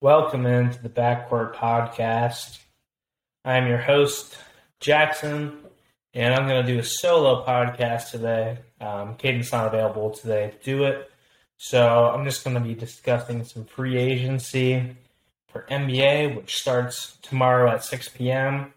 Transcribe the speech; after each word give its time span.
Welcome 0.00 0.46
into 0.46 0.80
the 0.80 0.88
Backcourt 0.88 1.56
Podcast. 1.56 2.58
I'm 3.44 3.66
your 3.66 3.78
host, 3.78 4.38
Jackson, 4.78 5.58
and 6.14 6.32
I'm 6.32 6.46
going 6.46 6.64
to 6.64 6.72
do 6.72 6.78
a 6.78 6.84
solo 6.84 7.44
podcast 7.44 8.12
today. 8.12 8.58
Um, 8.80 9.16
Caden's 9.16 9.50
not 9.50 9.66
available 9.66 10.10
today 10.10 10.52
to 10.52 10.64
do 10.64 10.84
it, 10.84 11.10
so 11.56 12.10
I'm 12.10 12.24
just 12.24 12.44
going 12.44 12.54
to 12.54 12.60
be 12.60 12.74
discussing 12.74 13.42
some 13.42 13.64
free 13.64 13.96
agency 13.96 14.96
for 15.48 15.66
NBA, 15.68 16.36
which 16.36 16.54
starts 16.54 17.18
tomorrow 17.20 17.68
at 17.68 17.82
6 17.82 18.10
p.m. 18.10 18.72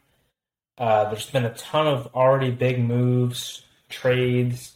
Uh, 0.80 1.08
there's 1.12 1.30
been 1.30 1.46
a 1.46 1.54
ton 1.54 1.86
of 1.86 2.08
already 2.16 2.50
big 2.50 2.84
moves, 2.84 3.64
trades, 3.90 4.76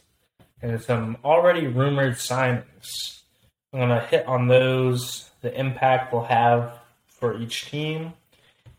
and 0.62 0.80
some 0.80 1.16
already 1.24 1.66
rumored 1.66 2.14
signings. 2.14 3.22
I'm 3.72 3.80
going 3.80 3.88
to 3.88 4.06
hit 4.06 4.24
on 4.26 4.46
those, 4.46 5.25
the 5.40 5.58
impact 5.58 6.12
will 6.12 6.24
have 6.24 6.72
for 7.08 7.38
each 7.38 7.70
team, 7.70 8.12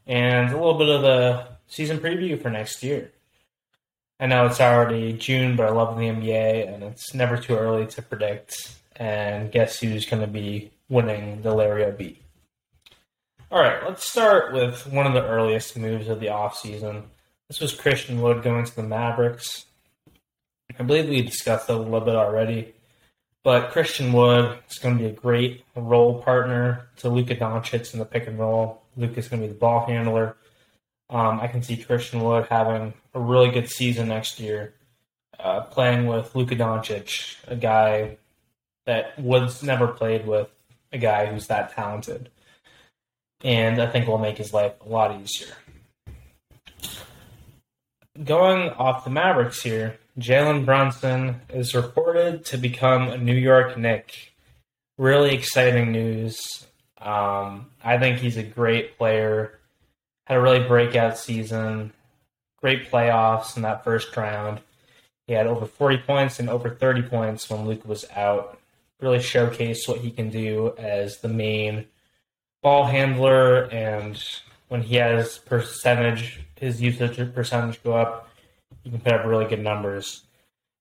and 0.06 0.50
a 0.52 0.56
little 0.56 0.78
bit 0.78 0.90
of 0.90 1.02
the 1.02 1.48
season 1.68 2.00
preview 2.00 2.42
for 2.42 2.50
next 2.50 2.84
year. 2.84 3.12
I 4.20 4.26
know 4.26 4.48
it's 4.48 4.62
already 4.62 5.14
June, 5.14 5.56
but 5.56 5.68
I 5.68 5.70
love 5.70 5.98
the 5.98 6.06
NBA, 6.06 6.74
and 6.74 6.84
it's 6.84 7.14
never 7.14 7.38
too 7.38 7.56
early 7.56 7.86
to 7.88 8.02
predict. 8.02 8.76
And 8.96 9.52
guess 9.52 9.80
who's 9.80 10.08
going 10.08 10.22
to 10.22 10.28
be 10.28 10.72
winning 10.90 11.44
the 11.44 11.54
Larry 11.54 11.86
O'B? 11.86 12.18
All 13.52 13.62
right, 13.62 13.82
let's 13.88 14.10
start 14.10 14.54
with 14.54 14.88
one 14.88 15.06
of 15.06 15.14
the 15.14 15.26
earliest 15.26 15.78
moves 15.78 16.10
of 16.10 16.20
the 16.20 16.28
offseason. 16.28 17.04
This 17.48 17.60
was 17.60 17.76
Christian 17.76 18.22
Wood 18.22 18.44
going 18.44 18.66
to 18.66 18.76
the 18.76 18.84
Mavericks. 18.84 19.66
I 20.78 20.84
believe 20.84 21.08
we 21.08 21.22
discussed 21.22 21.70
it 21.70 21.74
a 21.74 21.78
little 21.78 22.02
bit 22.02 22.16
already, 22.16 22.74
but 23.48 23.72
Christian 23.72 24.12
Wood 24.12 24.60
is 24.70 24.78
going 24.78 24.98
to 24.98 25.04
be 25.06 25.10
a 25.10 25.14
great 25.14 25.64
role 25.74 26.22
partner 26.22 26.90
to 26.98 27.08
Luka 27.08 27.34
Doncic 27.34 27.94
in 27.94 28.00
the 28.00 28.04
pick 28.04 28.28
and 28.28 28.38
roll. 28.38 28.82
Luka's 28.98 29.30
going 29.30 29.42
to 29.42 29.48
be 29.48 29.54
the 29.54 29.58
ball 29.58 29.86
handler. 29.86 30.36
Um, 31.10 31.40
I 31.40 31.48
can 31.48 31.64
see 31.64 31.78
Christian 31.78 32.22
Wood 32.22 32.48
having 32.50 32.94
a 33.14 33.20
really 33.22 33.50
good 33.50 33.70
season 33.70 34.10
next 34.10 34.42
year, 34.42 34.74
uh, 35.40 35.62
playing 35.62 36.08
with 36.08 36.36
Luka 36.36 36.58
Doncic, 36.58 37.38
a 37.48 37.56
guy 37.56 38.18
that 38.86 39.18
Woods 39.18 39.64
never 39.64 39.88
played 39.88 40.28
with, 40.28 40.50
a 40.92 40.98
guy 40.98 41.28
who's 41.28 41.48
that 41.48 41.74
talented. 41.74 42.30
And 43.46 43.82
I 43.82 43.88
think 43.88 44.10
will 44.10 44.18
make 44.18 44.40
his 44.40 44.54
life 44.54 44.74
a 44.86 44.90
lot 44.90 45.22
easier. 45.22 45.56
Going 48.22 48.72
off 48.72 49.06
the 49.06 49.10
Mavericks 49.10 49.64
here, 49.64 50.00
Jalen 50.20 50.66
Brunson 50.66 51.42
is 51.50 51.76
reported 51.76 52.44
to 52.46 52.58
become 52.58 53.10
a 53.10 53.18
New 53.18 53.36
York 53.36 53.78
Knick. 53.78 54.34
Really 54.98 55.36
exciting 55.36 55.92
news. 55.92 56.66
Um, 57.00 57.68
I 57.84 58.00
think 58.00 58.18
he's 58.18 58.38
a 58.38 58.44
great 58.44 58.98
player. 58.98 59.60
Had 60.26 60.38
a 60.38 60.42
really 60.42 60.68
breakout 60.68 61.20
season. 61.20 61.94
Great 62.60 62.90
playoffs 62.90 63.56
in 63.56 63.62
that 63.62 63.84
first 63.84 64.18
round. 64.18 64.60
He 65.28 65.34
had 65.34 65.46
over 65.46 65.68
40 65.68 65.98
points 66.00 66.40
and 66.40 66.50
over 66.50 66.70
30 66.70 67.04
points 67.04 67.48
when 67.50 67.66
Luke 67.66 67.86
was 67.86 68.04
out. 68.16 68.60
Really 69.00 69.20
showcased 69.20 69.88
what 69.88 70.00
he 70.00 70.10
can 70.10 70.32
do 70.32 70.74
as 70.80 71.20
the 71.20 71.28
main 71.28 71.86
ball 72.64 72.86
handler 72.86 73.66
and 73.72 74.20
when 74.68 74.82
he 74.82 74.96
has 74.96 75.38
percentage, 75.38 76.42
his 76.56 76.82
usage 76.82 77.34
percentage 77.34 77.82
go 77.84 77.94
up, 77.94 78.30
he 78.84 78.90
can 78.90 79.00
put 79.00 79.14
up 79.14 79.26
really 79.26 79.46
good 79.46 79.64
numbers. 79.64 80.24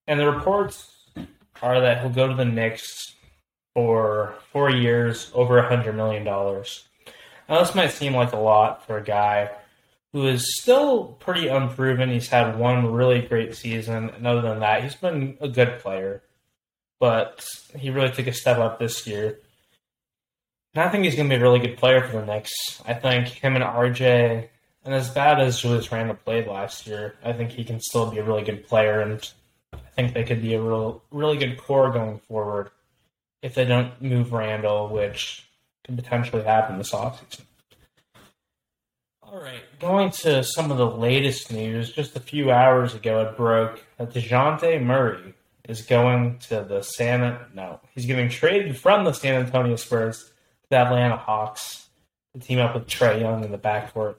And 0.06 0.20
the 0.20 0.30
reports 0.30 0.92
are 1.62 1.80
that 1.80 2.00
he'll 2.00 2.10
go 2.10 2.28
to 2.28 2.34
the 2.34 2.44
Knicks 2.44 3.14
for 3.74 4.34
four 4.52 4.70
years, 4.70 5.30
over 5.34 5.58
a 5.58 5.68
hundred 5.68 5.96
million 5.96 6.24
dollars. 6.24 6.88
Now 7.48 7.60
this 7.60 7.74
might 7.74 7.92
seem 7.92 8.14
like 8.14 8.32
a 8.32 8.38
lot 8.38 8.86
for 8.86 8.96
a 8.98 9.04
guy 9.04 9.50
who 10.12 10.26
is 10.26 10.58
still 10.60 11.08
pretty 11.20 11.48
unproven. 11.48 12.10
He's 12.10 12.28
had 12.28 12.58
one 12.58 12.92
really 12.92 13.20
great 13.20 13.54
season, 13.54 14.10
and 14.10 14.26
other 14.26 14.40
than 14.40 14.60
that, 14.60 14.82
he's 14.82 14.94
been 14.94 15.36
a 15.40 15.48
good 15.48 15.78
player. 15.80 16.22
But 16.98 17.46
he 17.78 17.90
really 17.90 18.10
took 18.10 18.26
a 18.26 18.32
step 18.32 18.56
up 18.56 18.78
this 18.78 19.06
year. 19.06 19.40
And 20.74 20.82
I 20.82 20.88
think 20.88 21.04
he's 21.04 21.16
going 21.16 21.28
to 21.28 21.36
be 21.36 21.38
a 21.38 21.42
really 21.42 21.58
good 21.58 21.76
player 21.76 22.02
for 22.02 22.20
the 22.20 22.24
Knicks. 22.24 22.52
I 22.86 22.94
think 22.94 23.28
him 23.28 23.56
and 23.56 23.64
RJ, 23.64 24.48
and 24.86 24.94
as 24.94 25.10
bad 25.10 25.40
as 25.40 25.60
Julius 25.60 25.90
Randle 25.90 26.16
played 26.16 26.46
last 26.46 26.86
year, 26.86 27.16
I 27.24 27.32
think 27.32 27.50
he 27.50 27.64
can 27.64 27.80
still 27.80 28.10
be 28.10 28.18
a 28.18 28.24
really 28.24 28.44
good 28.44 28.66
player, 28.66 29.00
and 29.00 29.20
I 29.72 29.78
think 29.96 30.14
they 30.14 30.24
could 30.24 30.40
be 30.40 30.54
a 30.54 30.62
real, 30.62 31.02
really 31.10 31.36
good 31.36 31.58
core 31.58 31.90
going 31.90 32.20
forward 32.28 32.70
if 33.42 33.54
they 33.54 33.64
don't 33.64 34.00
move 34.00 34.32
Randle, 34.32 34.88
which 34.88 35.48
could 35.84 35.96
potentially 35.96 36.44
happen 36.44 36.78
this 36.78 36.92
offseason. 36.92 37.42
All 39.22 39.40
right, 39.40 39.62
going 39.80 40.10
to 40.10 40.44
some 40.44 40.70
of 40.70 40.78
the 40.78 40.86
latest 40.86 41.52
news. 41.52 41.90
Just 41.90 42.14
a 42.14 42.20
few 42.20 42.52
hours 42.52 42.94
ago, 42.94 43.22
it 43.22 43.36
broke 43.36 43.84
that 43.98 44.12
Dejounte 44.12 44.82
Murray 44.82 45.34
is 45.68 45.82
going 45.82 46.38
to 46.48 46.62
the 46.62 46.82
San. 46.82 47.36
No, 47.52 47.80
he's 47.92 48.06
getting 48.06 48.28
traded 48.28 48.78
from 48.78 49.04
the 49.04 49.12
San 49.12 49.44
Antonio 49.44 49.74
Spurs 49.74 50.26
to 50.26 50.30
the 50.70 50.76
Atlanta 50.76 51.16
Hawks 51.16 51.88
to 52.34 52.38
team 52.38 52.60
up 52.60 52.74
with 52.74 52.86
Trae 52.86 53.20
Young 53.20 53.42
in 53.42 53.50
the 53.50 53.58
backcourt. 53.58 54.14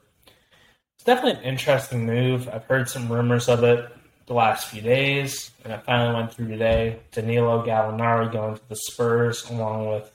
Definitely 1.07 1.40
an 1.40 1.53
interesting 1.53 2.06
move. 2.06 2.50
I've 2.50 2.66
heard 2.66 2.90
some 2.90 3.09
rumors 3.09 3.47
of 3.47 3.63
it 3.63 3.90
the 4.25 4.34
last 4.34 4.68
few 4.68 4.81
days, 4.81 5.51
and 5.63 5.72
I 5.72 5.78
finally 5.78 6.13
went 6.13 6.34
through 6.34 6.50
today. 6.50 7.00
Danilo 7.13 7.66
Gallinari 7.66 8.29
going 8.29 8.56
to 8.56 8.62
the 8.68 8.75
Spurs, 8.75 9.50
along 9.50 9.88
with 9.88 10.12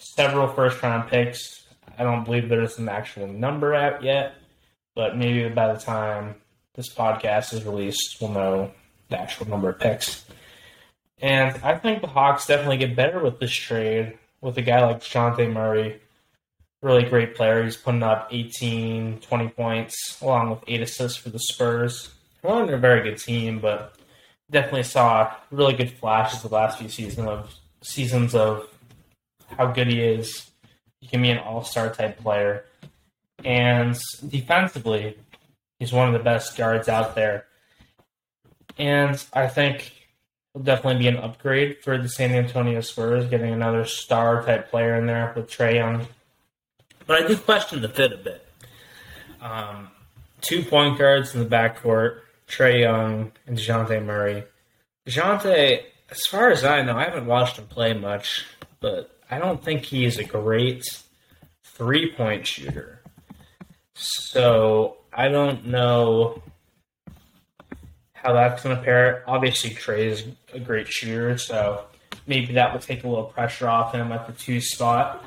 several 0.00 0.48
first 0.48 0.82
round 0.82 1.08
picks. 1.08 1.68
I 1.96 2.02
don't 2.02 2.24
believe 2.24 2.48
there's 2.48 2.76
an 2.76 2.88
actual 2.88 3.28
number 3.28 3.72
out 3.72 4.02
yet, 4.02 4.34
but 4.96 5.16
maybe 5.16 5.48
by 5.48 5.72
the 5.72 5.78
time 5.78 6.34
this 6.74 6.92
podcast 6.92 7.54
is 7.54 7.64
released, 7.64 8.16
we'll 8.20 8.32
know 8.32 8.72
the 9.10 9.20
actual 9.20 9.48
number 9.48 9.68
of 9.68 9.78
picks. 9.78 10.24
And 11.22 11.56
I 11.62 11.78
think 11.78 12.00
the 12.00 12.08
Hawks 12.08 12.48
definitely 12.48 12.78
get 12.78 12.96
better 12.96 13.22
with 13.22 13.38
this 13.38 13.54
trade 13.54 14.18
with 14.40 14.58
a 14.58 14.62
guy 14.62 14.84
like 14.84 15.02
Dejounte 15.04 15.52
Murray. 15.52 16.00
Really 16.86 17.02
great 17.02 17.34
player. 17.34 17.64
He's 17.64 17.76
putting 17.76 18.04
up 18.04 18.28
18, 18.30 19.18
20 19.18 19.48
points, 19.48 20.22
along 20.22 20.50
with 20.50 20.60
eight 20.68 20.82
assists 20.82 21.18
for 21.18 21.30
the 21.30 21.40
Spurs. 21.40 22.14
Well, 22.44 22.64
they're 22.64 22.76
a 22.76 22.78
very 22.78 23.02
good 23.02 23.18
team, 23.18 23.58
but 23.58 23.96
definitely 24.52 24.84
saw 24.84 25.34
really 25.50 25.74
good 25.74 25.90
flashes 25.90 26.42
the 26.42 26.48
last 26.48 26.78
few 26.78 26.88
seasons 26.88 27.26
of 27.26 27.52
seasons 27.82 28.36
of 28.36 28.68
how 29.48 29.66
good 29.66 29.88
he 29.88 30.00
is. 30.00 30.48
He 31.00 31.08
can 31.08 31.22
be 31.22 31.30
an 31.30 31.38
all 31.38 31.64
star 31.64 31.92
type 31.92 32.18
player. 32.18 32.66
And 33.44 33.98
defensively, 34.28 35.18
he's 35.80 35.92
one 35.92 36.06
of 36.06 36.12
the 36.12 36.22
best 36.22 36.56
guards 36.56 36.88
out 36.88 37.16
there. 37.16 37.46
And 38.78 39.20
I 39.32 39.48
think 39.48 39.92
will 40.54 40.62
definitely 40.62 41.02
be 41.02 41.08
an 41.08 41.16
upgrade 41.16 41.78
for 41.82 41.98
the 41.98 42.08
San 42.08 42.30
Antonio 42.30 42.80
Spurs, 42.80 43.28
getting 43.28 43.52
another 43.52 43.86
star 43.86 44.44
type 44.44 44.70
player 44.70 44.94
in 44.94 45.06
there 45.06 45.32
with 45.34 45.50
Trae 45.50 45.74
Young. 45.74 46.06
But 47.06 47.22
I 47.22 47.28
do 47.28 47.36
question 47.36 47.82
the 47.82 47.88
fit 47.88 48.12
a 48.12 48.16
bit. 48.16 48.46
Um, 49.40 49.88
two 50.40 50.62
point 50.62 50.98
guards 50.98 51.34
in 51.34 51.40
the 51.40 51.46
backcourt, 51.46 52.20
Trae 52.48 52.80
Young 52.80 53.32
and 53.46 53.56
Dejounte 53.56 54.04
Murray. 54.04 54.44
Dejounte, 55.06 55.82
as 56.10 56.26
far 56.26 56.50
as 56.50 56.64
I 56.64 56.82
know, 56.82 56.96
I 56.96 57.04
haven't 57.04 57.26
watched 57.26 57.58
him 57.58 57.66
play 57.66 57.94
much, 57.94 58.44
but 58.80 59.16
I 59.30 59.38
don't 59.38 59.62
think 59.62 59.84
he's 59.84 60.18
a 60.18 60.24
great 60.24 60.84
three 61.64 62.12
point 62.12 62.46
shooter. 62.46 63.02
So 63.94 64.98
I 65.12 65.28
don't 65.28 65.66
know 65.66 66.42
how 68.12 68.32
that's 68.32 68.62
going 68.62 68.76
to 68.76 68.82
pair. 68.82 69.22
Obviously, 69.26 69.70
Trae 69.70 69.98
is 69.98 70.24
a 70.52 70.58
great 70.58 70.88
shooter, 70.88 71.38
so 71.38 71.84
maybe 72.26 72.54
that 72.54 72.72
will 72.72 72.80
take 72.80 73.04
a 73.04 73.08
little 73.08 73.24
pressure 73.24 73.68
off 73.68 73.94
him 73.94 74.10
at 74.12 74.26
the 74.26 74.32
two 74.32 74.60
spot. 74.60 75.24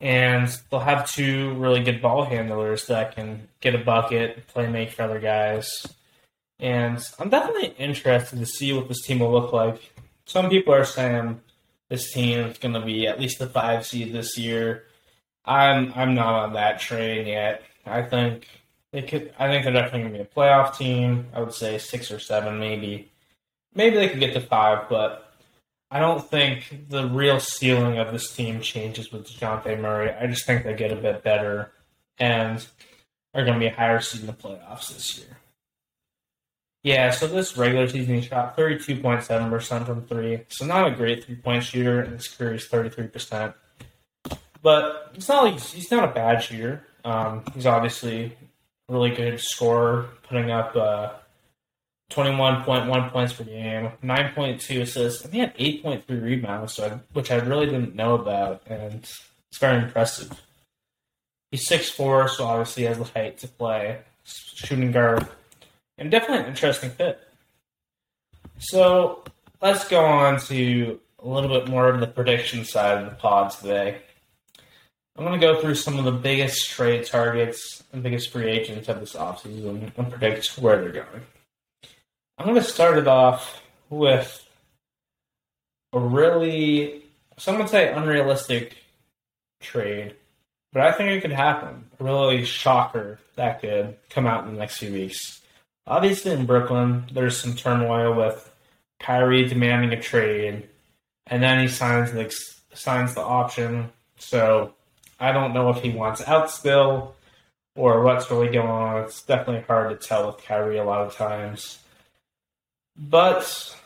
And 0.00 0.48
they'll 0.70 0.80
have 0.80 1.10
two 1.10 1.54
really 1.54 1.82
good 1.82 2.00
ball 2.00 2.24
handlers 2.24 2.86
that 2.86 3.14
can 3.14 3.48
get 3.60 3.74
a 3.74 3.78
bucket, 3.78 4.46
play 4.46 4.66
make 4.68 4.92
for 4.92 5.02
other 5.02 5.20
guys. 5.20 5.86
And 6.58 6.98
I'm 7.18 7.28
definitely 7.28 7.74
interested 7.78 8.38
to 8.38 8.46
see 8.46 8.72
what 8.72 8.88
this 8.88 9.04
team 9.06 9.18
will 9.18 9.32
look 9.32 9.52
like. 9.52 9.92
Some 10.24 10.48
people 10.48 10.72
are 10.72 10.84
saying 10.84 11.40
this 11.88 12.12
team 12.12 12.40
is 12.40 12.58
going 12.58 12.74
to 12.74 12.80
be 12.80 13.06
at 13.06 13.20
least 13.20 13.38
the 13.38 13.46
five 13.46 13.86
seed 13.86 14.12
this 14.12 14.38
year. 14.38 14.84
I'm 15.44 15.92
I'm 15.94 16.14
not 16.14 16.34
on 16.34 16.52
that 16.54 16.80
train 16.80 17.26
yet. 17.26 17.62
I 17.86 18.02
think 18.02 18.46
they 18.92 19.02
could. 19.02 19.32
I 19.38 19.48
think 19.48 19.64
they're 19.64 19.72
definitely 19.72 20.00
going 20.00 20.12
to 20.12 20.18
be 20.18 20.22
a 20.22 20.34
playoff 20.34 20.76
team. 20.76 21.26
I 21.34 21.40
would 21.40 21.54
say 21.54 21.78
six 21.78 22.10
or 22.10 22.18
seven, 22.18 22.58
maybe. 22.58 23.10
Maybe 23.74 23.96
they 23.96 24.08
could 24.08 24.20
get 24.20 24.34
to 24.34 24.40
five, 24.40 24.88
but 24.88 25.29
I 25.90 25.98
don't 25.98 26.24
think 26.24 26.88
the 26.88 27.06
real 27.08 27.40
ceiling 27.40 27.98
of 27.98 28.12
this 28.12 28.32
team 28.34 28.60
changes 28.60 29.10
with 29.10 29.26
Dejounte 29.26 29.80
Murray. 29.80 30.12
I 30.12 30.26
just 30.28 30.46
think 30.46 30.64
they 30.64 30.74
get 30.74 30.92
a 30.92 30.96
bit 30.96 31.24
better 31.24 31.72
and 32.18 32.64
are 33.34 33.44
going 33.44 33.54
to 33.54 33.60
be 33.60 33.66
a 33.66 33.74
higher 33.74 34.00
seed 34.00 34.20
in 34.20 34.26
the 34.28 34.32
playoffs 34.32 34.88
this 34.92 35.18
year. 35.18 35.38
Yeah, 36.82 37.10
so 37.10 37.26
this 37.26 37.56
regular 37.56 37.88
season 37.88 38.14
he 38.14 38.20
shot 38.22 38.56
32.7% 38.56 39.86
from 39.86 40.06
three. 40.06 40.40
So 40.48 40.64
not 40.64 40.86
a 40.86 40.90
great 40.92 41.24
three 41.24 41.34
point 41.36 41.64
shooter, 41.64 42.00
and 42.00 42.14
his 42.14 42.28
career 42.28 42.54
is 42.54 42.66
33%. 42.68 43.54
but 44.62 45.10
it's 45.14 45.28
not 45.28 45.44
like 45.44 45.60
he's 45.60 45.90
not 45.90 46.04
a 46.04 46.12
bad 46.12 46.42
shooter. 46.42 46.86
Um, 47.04 47.42
he's 47.54 47.66
obviously 47.66 48.36
a 48.88 48.92
really 48.92 49.10
good 49.10 49.40
scorer, 49.40 50.08
putting 50.22 50.50
up 50.50 50.74
uh, 50.76 51.10
21.1 52.10 53.10
points 53.10 53.32
per 53.32 53.44
game, 53.44 53.90
9.2 54.02 54.82
assists, 54.82 55.24
and 55.24 55.32
he 55.32 55.40
had 55.40 55.56
8.3 55.56 56.02
rebounds, 56.22 56.74
so 56.74 56.84
I, 56.84 57.00
which 57.12 57.30
I 57.30 57.36
really 57.36 57.66
didn't 57.66 57.94
know 57.94 58.14
about, 58.14 58.62
and 58.66 58.94
it's 58.94 59.58
very 59.58 59.82
impressive. 59.82 60.30
He's 61.50 61.68
6'4", 61.68 62.28
so 62.28 62.44
obviously 62.44 62.84
has 62.84 62.98
the 62.98 63.04
height 63.04 63.38
to 63.38 63.48
play 63.48 64.00
shooting 64.24 64.92
guard, 64.92 65.26
and 65.98 66.10
definitely 66.10 66.44
an 66.44 66.50
interesting 66.50 66.90
fit. 66.90 67.20
So 68.58 69.24
let's 69.62 69.88
go 69.88 70.04
on 70.04 70.40
to 70.40 71.00
a 71.20 71.28
little 71.28 71.48
bit 71.48 71.68
more 71.68 71.88
of 71.88 72.00
the 72.00 72.06
prediction 72.06 72.64
side 72.64 73.02
of 73.02 73.10
the 73.10 73.16
pod 73.16 73.52
today. 73.52 74.02
I'm 75.16 75.24
going 75.24 75.38
to 75.38 75.46
go 75.46 75.60
through 75.60 75.74
some 75.74 75.98
of 75.98 76.04
the 76.04 76.12
biggest 76.12 76.70
trade 76.70 77.04
targets 77.06 77.82
and 77.92 78.02
biggest 78.02 78.30
free 78.30 78.48
agents 78.48 78.88
of 78.88 79.00
this 79.00 79.14
offseason 79.14 79.92
and 79.96 80.10
predict 80.10 80.58
where 80.58 80.80
they're 80.80 81.04
going. 81.04 81.22
I'm 82.40 82.46
going 82.46 82.56
to 82.56 82.64
start 82.64 82.96
it 82.96 83.06
off 83.06 83.62
with 83.90 84.48
a 85.92 86.00
really, 86.00 87.02
some 87.36 87.58
would 87.58 87.68
say 87.68 87.92
unrealistic 87.92 88.78
trade, 89.60 90.14
but 90.72 90.80
I 90.80 90.92
think 90.92 91.10
it 91.10 91.20
could 91.20 91.32
happen. 91.32 91.90
A 92.00 92.04
really 92.04 92.46
shocker 92.46 93.18
that 93.36 93.60
could 93.60 93.98
come 94.08 94.26
out 94.26 94.46
in 94.46 94.54
the 94.54 94.58
next 94.58 94.78
few 94.78 94.90
weeks. 94.90 95.42
Obviously, 95.86 96.32
in 96.32 96.46
Brooklyn, 96.46 97.04
there's 97.12 97.36
some 97.36 97.56
turmoil 97.56 98.14
with 98.14 98.50
Kyrie 99.00 99.46
demanding 99.46 99.92
a 99.92 100.00
trade, 100.00 100.66
and 101.26 101.42
then 101.42 101.60
he 101.60 101.68
signs 101.68 102.10
the 102.10 102.34
signs 102.72 103.14
the 103.14 103.20
option. 103.20 103.92
So 104.16 104.72
I 105.18 105.32
don't 105.32 105.52
know 105.52 105.68
if 105.68 105.82
he 105.82 105.90
wants 105.90 106.26
out 106.26 106.50
still 106.50 107.14
or 107.76 108.02
what's 108.02 108.30
really 108.30 108.50
going 108.50 108.66
on. 108.66 109.04
It's 109.04 109.20
definitely 109.20 109.64
hard 109.66 109.90
to 109.90 110.08
tell 110.08 110.28
with 110.28 110.42
Kyrie 110.42 110.78
a 110.78 110.84
lot 110.84 111.06
of 111.06 111.14
times. 111.14 111.80
But 112.96 113.76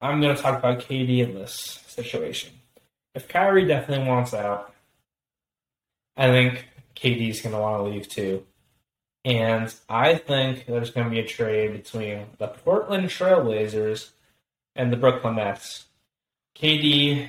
I'm 0.00 0.20
going 0.20 0.34
to 0.34 0.42
talk 0.42 0.58
about 0.58 0.80
KD 0.80 1.18
in 1.18 1.34
this 1.34 1.80
situation. 1.86 2.50
If 3.14 3.28
Kyrie 3.28 3.66
definitely 3.66 4.06
wants 4.06 4.34
out, 4.34 4.74
I 6.16 6.28
think 6.28 6.66
KD's 6.94 7.40
going 7.40 7.54
to 7.54 7.60
want 7.60 7.78
to 7.78 7.90
leave 7.90 8.08
too. 8.08 8.44
And 9.24 9.74
I 9.88 10.14
think 10.14 10.66
there's 10.66 10.90
going 10.90 11.06
to 11.06 11.10
be 11.10 11.20
a 11.20 11.26
trade 11.26 11.72
between 11.72 12.26
the 12.38 12.46
Portland 12.46 13.08
Trailblazers 13.08 14.10
and 14.76 14.92
the 14.92 14.96
Brooklyn 14.96 15.36
Nets. 15.36 15.86
KD 16.56 17.28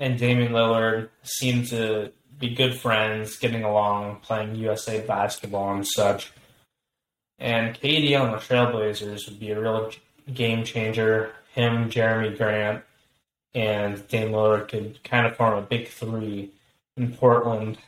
and 0.00 0.18
Damian 0.18 0.52
Lillard 0.52 1.08
seem 1.22 1.64
to 1.66 2.12
be 2.38 2.54
good 2.54 2.78
friends, 2.78 3.36
getting 3.36 3.62
along, 3.62 4.16
playing 4.22 4.56
USA 4.56 5.00
basketball 5.00 5.74
and 5.74 5.86
such. 5.86 6.32
And 7.38 7.74
KD 7.74 8.18
on 8.20 8.32
the 8.32 8.38
Trailblazers 8.38 9.28
would 9.28 9.38
be 9.38 9.50
a 9.50 9.60
real 9.60 9.90
game 10.32 10.64
changer. 10.64 11.32
Him, 11.52 11.90
Jerami 11.90 12.36
Grant, 12.36 12.84
and 13.54 14.06
Dame 14.08 14.30
Lillard 14.30 14.68
could 14.68 15.02
kind 15.02 15.26
of 15.26 15.36
form 15.36 15.54
a 15.54 15.62
big 15.62 15.88
three 15.88 16.50
in 16.96 17.12
Portland. 17.14 17.78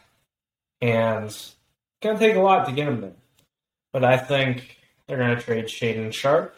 And 0.81 1.27
it's 1.27 1.55
going 2.01 2.19
to 2.19 2.25
take 2.27 2.37
a 2.37 2.41
lot 2.41 2.67
to 2.67 2.73
get 2.73 2.89
him 2.89 3.01
there. 3.01 3.13
But 3.93 4.05
I 4.05 4.17
think 4.17 4.79
they're 5.07 5.19
going 5.19 5.37
to 5.37 5.43
trade 5.43 5.67
Shaedon 5.67 6.13
Sharpe, 6.13 6.55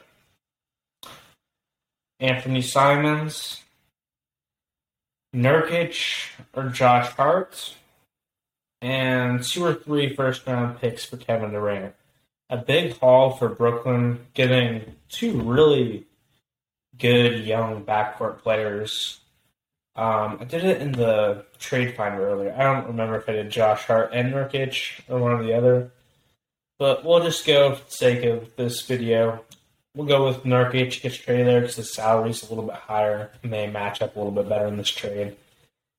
Anthony 2.20 2.62
Simons, 2.62 3.62
Nurkic, 5.34 6.28
or 6.54 6.68
Josh 6.68 7.08
Hart, 7.12 7.74
and 8.82 9.42
two 9.42 9.64
or 9.64 9.74
three 9.74 10.14
first 10.14 10.46
round 10.46 10.80
picks 10.80 11.04
for 11.04 11.16
Kevin 11.16 11.52
Durant 11.52 11.94
a 12.50 12.56
big 12.56 12.98
haul 12.98 13.30
for 13.30 13.48
Brooklyn, 13.48 14.26
getting 14.34 14.96
two 15.08 15.40
really 15.40 16.06
good 16.98 17.44
young 17.44 17.84
backcourt 17.84 18.38
players. 18.42 19.20
Um, 19.94 20.38
I 20.40 20.44
did 20.44 20.64
it 20.64 20.82
in 20.82 20.92
the 20.92 21.46
trade 21.58 21.96
finder 21.96 22.28
earlier. 22.28 22.54
I 22.56 22.64
don't 22.64 22.88
remember 22.88 23.16
if 23.16 23.28
I 23.28 23.32
did 23.32 23.50
Josh 23.50 23.84
Hart 23.84 24.10
and 24.12 24.34
Nurkic 24.34 25.00
or 25.08 25.20
one 25.20 25.32
or 25.32 25.42
the 25.44 25.54
other, 25.54 25.92
but 26.78 27.04
we'll 27.04 27.22
just 27.22 27.46
go 27.46 27.76
for 27.76 27.84
the 27.84 27.90
sake 27.90 28.24
of 28.24 28.54
this 28.56 28.82
video. 28.82 29.44
We'll 29.94 30.06
go 30.06 30.26
with 30.26 30.44
Nurkic 30.44 31.02
gets 31.02 31.16
traded 31.16 31.46
there 31.46 31.60
because 31.60 31.76
his 31.76 31.94
salary's 31.94 32.42
a 32.42 32.48
little 32.48 32.64
bit 32.64 32.76
higher 32.76 33.30
and 33.42 33.52
they 33.52 33.68
match 33.68 34.02
up 34.02 34.16
a 34.16 34.18
little 34.18 34.32
bit 34.32 34.48
better 34.48 34.66
in 34.66 34.76
this 34.76 34.90
trade. 34.90 35.36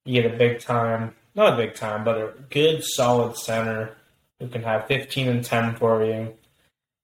You 0.05 0.21
get 0.21 0.33
a 0.33 0.37
big 0.37 0.59
time, 0.59 1.15
not 1.33 1.53
a 1.53 1.57
big 1.57 1.75
time, 1.75 2.03
but 2.03 2.17
a 2.17 2.33
good 2.49 2.83
solid 2.83 3.37
center 3.37 3.95
who 4.39 4.47
can 4.47 4.63
have 4.63 4.87
15 4.87 5.27
and 5.27 5.45
10 5.45 5.75
for 5.75 6.03
you 6.03 6.33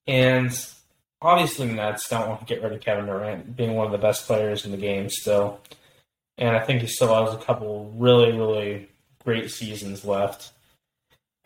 and 0.07 0.51
obviously, 1.21 1.67
the 1.67 1.73
Nets 1.73 2.09
don't 2.09 2.27
want 2.27 2.39
to 2.41 2.45
get 2.45 2.63
rid 2.63 2.73
of 2.73 2.81
Kevin 2.81 3.05
Durant, 3.05 3.55
being 3.55 3.75
one 3.75 3.85
of 3.85 3.91
the 3.91 3.97
best 3.97 4.25
players 4.25 4.65
in 4.65 4.71
the 4.71 4.77
game 4.77 5.09
still. 5.09 5.59
And 6.37 6.55
I 6.55 6.59
think 6.59 6.81
he 6.81 6.87
still 6.87 7.25
has 7.25 7.33
a 7.33 7.43
couple 7.43 7.91
really, 7.97 8.31
really 8.31 8.89
great 9.23 9.49
seasons 9.51 10.05
left. 10.05 10.51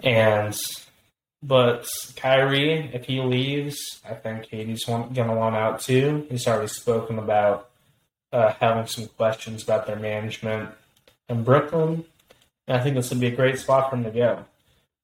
And 0.03 0.59
but 1.43 1.87
Kyrie, 2.15 2.91
if 2.93 3.05
he 3.05 3.19
leaves, 3.19 4.01
I 4.07 4.13
think 4.13 4.47
KD's 4.47 4.85
going 4.85 5.13
to 5.13 5.33
want 5.33 5.55
out 5.55 5.79
too. 5.79 6.27
He's 6.29 6.47
already 6.47 6.67
spoken 6.67 7.17
about 7.17 7.69
uh, 8.31 8.53
having 8.59 8.85
some 8.85 9.07
questions 9.07 9.63
about 9.63 9.87
their 9.87 9.95
management 9.95 10.69
in 11.29 11.43
Brooklyn. 11.43 12.05
And 12.67 12.77
I 12.77 12.83
think 12.83 12.95
this 12.95 13.09
would 13.09 13.19
be 13.19 13.27
a 13.27 13.35
great 13.35 13.57
spot 13.57 13.89
for 13.89 13.95
him 13.95 14.03
to 14.03 14.11
go. 14.11 14.45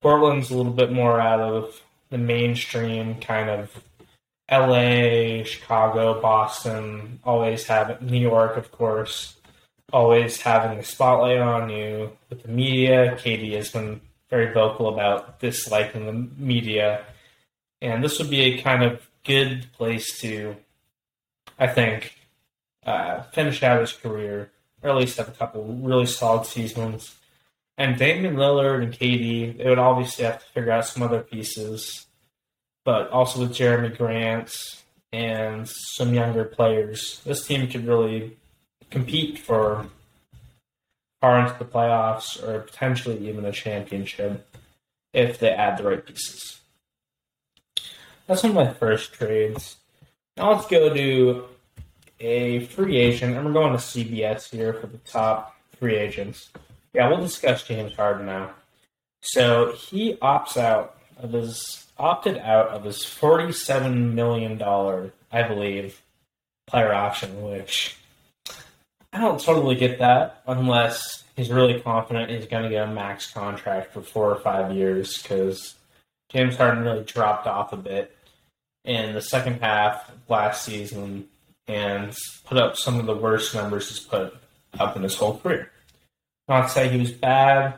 Portland's 0.01 0.51
a 0.51 0.57
little 0.57 0.71
bit 0.71 0.92
more 0.92 1.19
out 1.19 1.39
of 1.39 1.81
the 2.09 2.18
mainstream 2.18 3.19
kind 3.19 3.50
of 3.50 3.83
LA, 4.50 5.44
Chicago, 5.44 6.21
Boston, 6.21 7.19
always 7.24 7.65
have 7.68 8.01
New 8.01 8.19
York, 8.19 8.56
of 8.56 8.71
course, 8.71 9.36
always 9.92 10.42
having 10.42 10.77
the 10.77 10.83
spotlight 10.83 11.39
on 11.39 11.69
you 11.69 12.12
with 12.30 12.44
the 12.44 12.50
media. 12.50 13.18
KD 13.18 13.54
has 13.54 13.71
been 13.71 14.01
very 14.30 14.54
vocal 14.54 14.94
about 14.94 15.39
disliking 15.39 16.06
the 16.06 16.42
media. 16.42 17.06
And 17.81 18.04
this 18.04 18.19
would 18.19 18.30
be 18.30 18.42
a 18.42 18.62
kind 18.62 18.83
of 18.83 19.07
good 19.25 19.68
place 19.74 20.19
to, 20.21 20.56
I 21.59 21.68
think, 21.68 22.15
uh, 22.86 23.24
finish 23.24 23.63
out 23.63 23.81
his 23.81 23.92
career, 23.92 24.51
or 24.81 24.89
at 24.89 24.95
least 24.95 25.18
have 25.18 25.27
a 25.27 25.31
couple 25.31 25.63
really 25.63 26.06
solid 26.06 26.45
seasons. 26.45 27.15
And 27.77 27.97
Damian 27.97 28.35
Lillard 28.35 28.81
and 28.81 28.94
KD, 28.94 29.57
they 29.57 29.69
would 29.69 29.78
obviously 29.78 30.25
have 30.25 30.40
to 30.40 30.51
figure 30.51 30.71
out 30.71 30.87
some 30.87 31.04
other 31.04 31.21
pieces, 31.21 32.07
but 32.83 33.09
also 33.11 33.42
with 33.42 33.51
Jerami 33.51 33.95
Grant 33.95 34.56
and 35.13 35.69
some 35.69 36.13
younger 36.13 36.44
players, 36.44 37.21
this 37.23 37.45
team 37.45 37.68
could 37.68 37.85
really 37.85 38.37
compete 38.90 39.37
for 39.40 39.85
far 41.21 41.40
into 41.40 41.57
the 41.59 41.66
playoffs 41.66 42.42
or 42.44 42.61
potentially 42.61 43.28
even 43.28 43.45
a 43.45 43.51
championship 43.51 44.47
if 45.13 45.40
they 45.40 45.49
add 45.49 45.78
the 45.78 45.83
right 45.83 46.06
pieces. 46.06 46.59
That's 48.25 48.44
one 48.44 48.51
of 48.51 48.56
my 48.56 48.73
first 48.73 49.13
trades. 49.13 49.78
Now 50.35 50.51
let's 50.51 50.68
go 50.68 50.94
to 50.94 51.45
a 52.19 52.66
free 52.66 52.97
agent, 52.97 53.35
and 53.35 53.45
we're 53.45 53.54
going 53.54 53.71
to 53.71 53.80
CBS 53.80 54.49
here 54.51 54.73
for 54.73 54.87
the 54.87 54.97
top 54.99 55.56
free 55.80 55.95
agents. 55.95 56.49
Yeah, 56.97 57.09
we'll 57.09 57.21
discuss 57.21 57.61
James 57.61 57.94
Harden 57.94 58.25
now. 58.25 58.56
So 59.21 59.73
he 59.73 60.16
opts 60.16 60.57
out 60.57 60.97
of 61.21 61.31
his 61.31 61.85
opted 61.95 62.39
out 62.39 62.69
of 62.69 62.85
his 62.85 63.06
forty-seven 63.06 64.16
million 64.16 64.57
dollar, 64.57 65.13
I 65.31 65.44
believe, 65.44 66.01
player 66.66 66.92
option, 66.92 67.44
which 67.44 67.97
I 69.13 69.19
don't 69.19 69.39
totally 69.39 69.75
get 69.75 69.99
that 69.99 70.42
unless 70.47 71.23
he's 71.35 71.51
really 71.51 71.80
confident 71.80 72.31
he's 72.31 72.47
going 72.47 72.63
to 72.63 72.69
get 72.69 72.87
a 72.87 72.92
max 72.92 73.31
contract 73.31 73.94
for 73.94 74.01
four 74.01 74.31
or 74.31 74.39
five 74.39 74.73
years 74.73 75.21
because 75.21 75.75
James 76.30 76.57
Harden 76.57 76.83
really 76.83 77.04
dropped 77.04 77.45
off 77.45 77.73
a 77.73 77.77
bit 77.77 78.18
in 78.85 79.13
the 79.13 79.21
second 79.21 79.61
half 79.61 80.11
last 80.30 80.66
season 80.66 81.27
and 81.68 82.16
put 82.45 82.57
up 82.57 82.75
some 82.75 82.99
of 82.99 83.06
the 83.06 83.16
worst 83.16 83.54
numbers 83.54 83.87
he's 83.87 83.99
put 83.99 84.35
up 84.80 84.95
in 84.95 85.04
his 85.04 85.16
whole 85.16 85.37
career. 85.37 85.69
Not 86.47 86.63
to 86.63 86.69
say 86.69 86.89
he 86.89 86.99
was 86.99 87.11
bad, 87.11 87.75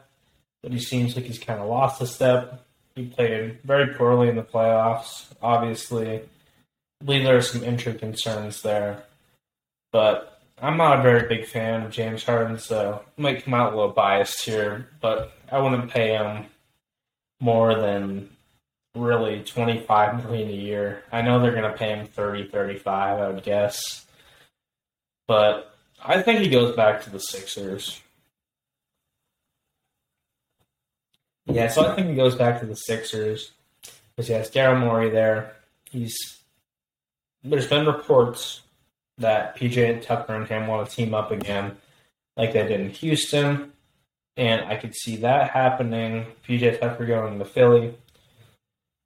but 0.62 0.72
he 0.72 0.80
seems 0.80 1.16
like 1.16 1.26
he's 1.26 1.40
kind 1.40 1.60
of 1.60 1.68
lost 1.68 2.02
a 2.02 2.08
step. 2.08 2.66
He 2.96 3.06
played 3.06 3.60
very 3.64 3.94
poorly 3.94 4.30
in 4.30 4.36
the 4.36 4.44
playoffs, 4.44 5.26
obviously. 5.42 6.18
I 7.02 7.06
believe 7.06 7.24
there 7.24 7.38
are 7.38 7.42
some 7.42 7.64
injury 7.64 7.94
concerns 7.94 8.62
there. 8.62 9.04
But 9.92 10.42
I'm 10.62 10.78
not 10.78 11.00
a 11.00 11.02
very 11.02 11.28
big 11.28 11.48
fan 11.48 11.84
of 11.84 11.92
James 11.92 12.24
Harden, 12.24 12.60
so 12.60 13.04
I 13.18 13.22
might 13.22 13.44
come 13.44 13.54
out 13.54 13.74
a 13.74 13.76
little 13.76 13.92
biased 13.92 14.44
here, 14.44 14.90
but 15.02 15.34
I 15.52 15.60
wouldn't 15.60 15.90
pay 15.90 16.10
him 16.10 16.46
more 17.40 17.76
than 17.76 18.30
really 18.96 19.44
25 19.44 20.26
million 20.26 20.50
a 20.50 20.54
year. 20.54 21.04
I 21.12 21.22
know 21.22 21.40
they're 21.40 21.52
going 21.52 21.72
to 21.72 21.78
pay 21.78 21.96
him 21.96 22.08
30, 22.08 22.50
35, 22.50 23.20
I 23.20 23.30
would 23.30 23.44
guess. 23.44 24.06
But 25.28 25.74
I 26.04 26.22
think 26.22 26.40
he 26.40 26.50
goes 26.50 26.76
back 26.76 27.04
to 27.04 27.10
the 27.10 27.20
Sixers. 27.20 28.02
Yeah, 31.52 31.68
so 31.68 31.86
I 31.86 31.96
think 31.96 32.10
he 32.10 32.16
goes 32.16 32.36
back 32.36 32.60
to 32.60 32.66
the 32.66 32.76
Sixers 32.76 33.52
because 34.16 34.28
he 34.28 34.34
has 34.34 34.52
Daryl 34.52 34.80
Morey 34.80 35.10
there. 35.10 35.56
He's 35.90 36.16
there's 37.44 37.68
been 37.68 37.86
reports 37.86 38.62
that 39.18 39.58
PJ 39.58 40.04
Tucker 40.04 40.36
and 40.36 40.48
him 40.48 40.68
want 40.68 40.90
to 40.90 40.96
team 40.96 41.14
up 41.14 41.32
again, 41.32 41.78
like 42.38 42.54
they 42.54 42.68
did 42.68 42.82
in 42.82 42.90
Houston, 42.90 43.72
and 44.38 44.62
I 44.66 44.76
could 44.76 44.96
see 44.96 45.18
that 45.18 45.52
happening. 45.52 46.26
PJ 46.48 46.80
Tucker 46.80 47.06
going 47.06 47.40
to 47.40 47.46
Philly. 47.46 47.96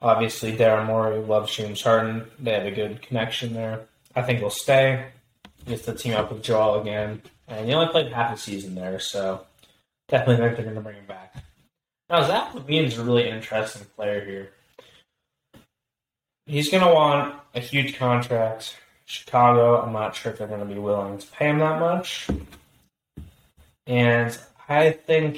Obviously, 0.01 0.55
Daryl 0.57 0.85
Morey 0.85 1.19
loves 1.19 1.55
James 1.55 1.81
Harden. 1.81 2.25
They 2.39 2.51
have 2.51 2.65
a 2.65 2.71
good 2.71 3.01
connection 3.01 3.53
there. 3.53 3.85
I 4.15 4.21
think 4.21 4.39
he'll 4.39 4.49
stay. 4.49 5.05
Gets 5.65 5.85
to 5.85 5.93
team 5.93 6.13
up 6.13 6.31
with 6.31 6.43
Joel 6.43 6.81
again, 6.81 7.21
and 7.47 7.65
he 7.65 7.73
only 7.73 7.89
played 7.89 8.11
half 8.11 8.35
a 8.35 8.37
season 8.37 8.75
there, 8.75 8.99
so 8.99 9.45
definitely 10.09 10.45
think 10.45 10.57
they're 10.57 10.65
going 10.65 10.75
to 10.75 10.81
bring 10.81 10.97
him 10.97 11.05
back. 11.05 11.42
Now, 12.13 12.21
Zach 12.27 12.53
LaVine's 12.53 12.99
a 12.99 13.03
really 13.03 13.27
interesting 13.27 13.87
player 13.95 14.23
here. 14.23 14.51
He's 16.45 16.69
going 16.69 16.83
to 16.83 16.93
want 16.93 17.33
a 17.55 17.59
huge 17.59 17.97
contract. 17.97 18.77
Chicago, 19.05 19.81
I'm 19.81 19.93
not 19.93 20.15
sure 20.15 20.31
if 20.31 20.37
they're 20.37 20.47
going 20.47 20.59
to 20.59 20.65
be 20.67 20.79
willing 20.79 21.17
to 21.17 21.27
pay 21.31 21.49
him 21.49 21.57
that 21.57 21.79
much. 21.79 22.27
And 23.87 24.37
I 24.69 24.91
think 24.91 25.37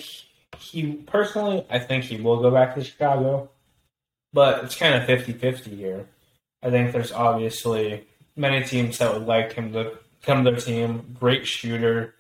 he, 0.60 0.96
personally, 1.06 1.66
I 1.70 1.80
think 1.80 2.04
he 2.04 2.20
will 2.20 2.42
go 2.42 2.52
back 2.52 2.76
to 2.76 2.84
Chicago. 2.84 3.50
But 4.34 4.66
it's 4.66 4.76
kind 4.76 4.96
of 4.96 5.06
50 5.06 5.32
50 5.32 5.74
here. 5.74 6.10
I 6.62 6.72
think 6.72 6.92
there's 6.92 7.14
obviously 7.14 8.06
many 8.36 8.66
teams 8.66 8.98
that 8.98 9.14
would 9.14 9.26
like 9.26 9.54
him 9.54 9.72
to 9.72 9.94
come 10.24 10.44
to 10.44 10.52
their 10.52 10.60
team. 10.60 11.16
Great 11.18 11.48
shooter, 11.48 12.16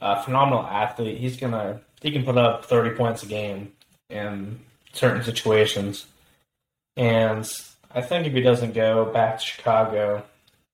uh, 0.00 0.20
phenomenal 0.20 0.64
athlete. 0.64 1.18
He's 1.18 1.36
going 1.36 1.52
to 1.52 1.80
he 2.00 2.10
can 2.10 2.24
put 2.24 2.38
up 2.38 2.64
30 2.64 2.96
points 2.96 3.22
a 3.22 3.26
game 3.26 3.72
in 4.08 4.60
certain 4.92 5.22
situations. 5.22 6.06
And 6.96 7.50
I 7.94 8.00
think 8.00 8.26
if 8.26 8.32
he 8.32 8.40
doesn't 8.40 8.74
go 8.74 9.06
back 9.06 9.38
to 9.38 9.44
Chicago, 9.44 10.24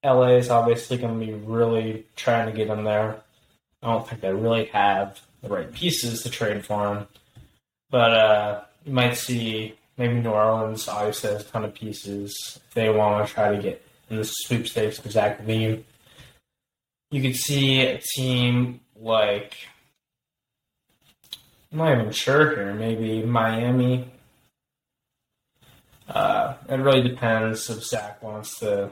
LA 0.05 0.37
is 0.37 0.51
obviously 0.51 0.97
going 0.99 1.19
to 1.19 1.27
be 1.27 1.33
really 1.33 2.07
trying 2.17 2.47
to 2.47 2.57
get 2.57 2.69
him 2.69 2.85
there. 2.85 3.21
I 3.83 3.93
don't 3.93 4.09
think 4.09 4.21
they 4.21 4.33
really 4.33 4.67
have 4.67 5.21
the 5.43 5.49
right 5.49 5.73
pieces 5.73 6.23
to 6.23 6.31
trade 6.31 6.65
for 6.65 6.95
him. 6.95 7.07
But 7.91 8.13
uh, 8.13 8.61
you 8.85 8.93
might 8.93 9.17
see 9.17 9.75
maybe 9.97 10.15
New 10.15 10.31
Orleans 10.31 10.89
obviously 10.89 11.31
has 11.31 11.43
a 11.43 11.45
ton 11.45 11.65
of 11.65 11.75
pieces 11.75 12.59
if 12.67 12.75
they 12.75 12.91
want 12.91 13.27
to 13.27 13.33
try 13.33 13.55
to 13.55 13.63
get 13.63 13.87
in 14.11 14.17
the 14.17 14.25
sweepstakes 14.25 14.99
for 14.99 15.11
Zach 15.11 15.41
LaVine. 15.41 15.85
You 17.11 17.23
could 17.23 17.37
see 17.37 17.81
a 17.83 17.99
team 17.99 18.81
like 18.97 19.55
I'm 21.75 21.79
not 21.79 21.99
even 21.99 22.13
sure 22.13 22.55
here. 22.55 22.73
Maybe 22.73 23.25
Miami. 23.25 24.09
Uh, 26.09 26.55
it 26.69 26.77
really 26.77 27.03
depends 27.03 27.69
if 27.69 27.83
Zach 27.83 28.23
wants 28.23 28.61
to. 28.61 28.91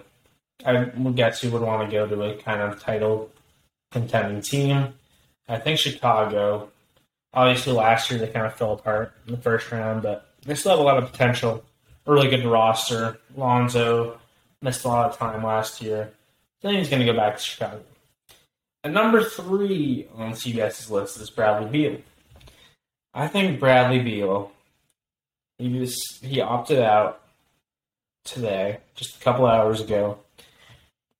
I 0.67 0.91
would 0.97 1.15
guess 1.15 1.41
he 1.41 1.49
would 1.49 1.63
want 1.63 1.89
to 1.89 1.97
go 1.97 2.09
to 2.09 2.23
a 2.25 2.37
kind 2.43 2.61
of 2.61 2.81
title 2.81 3.31
contending 3.93 4.43
team. 4.43 4.95
I 5.49 5.59
think 5.59 5.79
Chicago. 5.79 6.71
Obviously, 7.33 7.73
last 7.73 8.11
year 8.11 8.19
they 8.19 8.27
kind 8.27 8.47
of 8.47 8.55
fell 8.55 8.73
apart 8.73 9.13
in 9.29 9.35
the 9.35 9.41
first 9.41 9.71
round, 9.71 10.03
but 10.03 10.27
they 10.45 10.57
still 10.57 10.73
have 10.73 10.81
a 10.81 10.83
lot 10.83 11.01
of 11.01 11.13
potential. 11.13 11.65
A 12.07 12.13
really 12.13 12.29
good 12.29 12.45
roster. 12.45 13.17
Lonzo 13.37 14.19
missed 14.61 14.85
a 14.85 14.89
lot 14.89 15.09
of 15.09 15.17
time 15.17 15.45
last 15.45 15.81
year. 15.83 16.13
I 16.65 16.67
think 16.67 16.79
he's 16.81 16.89
going 16.89 17.07
to 17.07 17.13
go 17.13 17.17
back 17.17 17.37
to 17.37 17.43
Chicago. 17.43 17.81
And 18.83 18.93
number 18.93 19.23
three 19.23 20.09
on 20.17 20.33
CBS's 20.33 20.91
list 20.91 21.21
is 21.21 21.31
Bradley 21.31 21.71
Beal. 21.71 22.01
I 23.15 23.29
think 23.29 23.61
Bradley 23.61 24.01
Beal. 24.01 24.51
He 25.59 25.79
was 25.79 25.97
he 26.23 26.41
opted 26.41 26.79
out 26.81 27.21
today, 28.25 28.79
just 28.95 29.17
a 29.17 29.21
couple 29.21 29.47
hours 29.47 29.81
ago, 29.81 30.19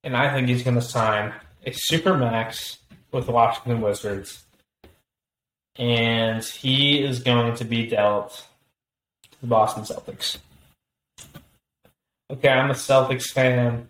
and 0.03 0.17
I 0.17 0.33
think 0.33 0.49
he's 0.49 0.63
going 0.63 0.77
to 0.77 0.83
sign 0.83 1.33
a 1.67 1.73
super 1.73 2.17
max 2.17 2.79
with 3.13 3.27
the 3.27 3.33
Washington 3.33 3.83
Wizards, 3.83 4.43
and 5.77 6.43
he 6.43 7.03
is 7.03 7.21
going 7.21 7.55
to 7.57 7.65
be 7.65 7.87
dealt 7.87 8.47
to 9.31 9.41
the 9.43 9.47
Boston 9.47 9.85
Celtics. 9.85 10.39
Okay, 12.31 12.49
I'm 12.49 12.71
a 12.71 12.75
Celtics 12.75 13.31
fan, 13.31 13.89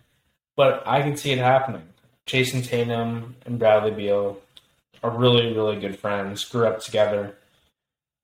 but 0.57 0.83
I 0.85 1.01
can 1.01 1.15
see 1.15 1.31
it 1.31 1.39
happening. 1.39 1.83
Jayson 2.27 2.61
Tatum 2.61 3.35
and 3.45 3.57
Bradley 3.57 3.91
Beal 3.91 4.39
are 5.01 5.09
really, 5.09 5.53
really 5.53 5.79
good 5.79 5.97
friends. 5.97 6.43
Grew 6.43 6.67
up 6.67 6.81
together 6.81 7.37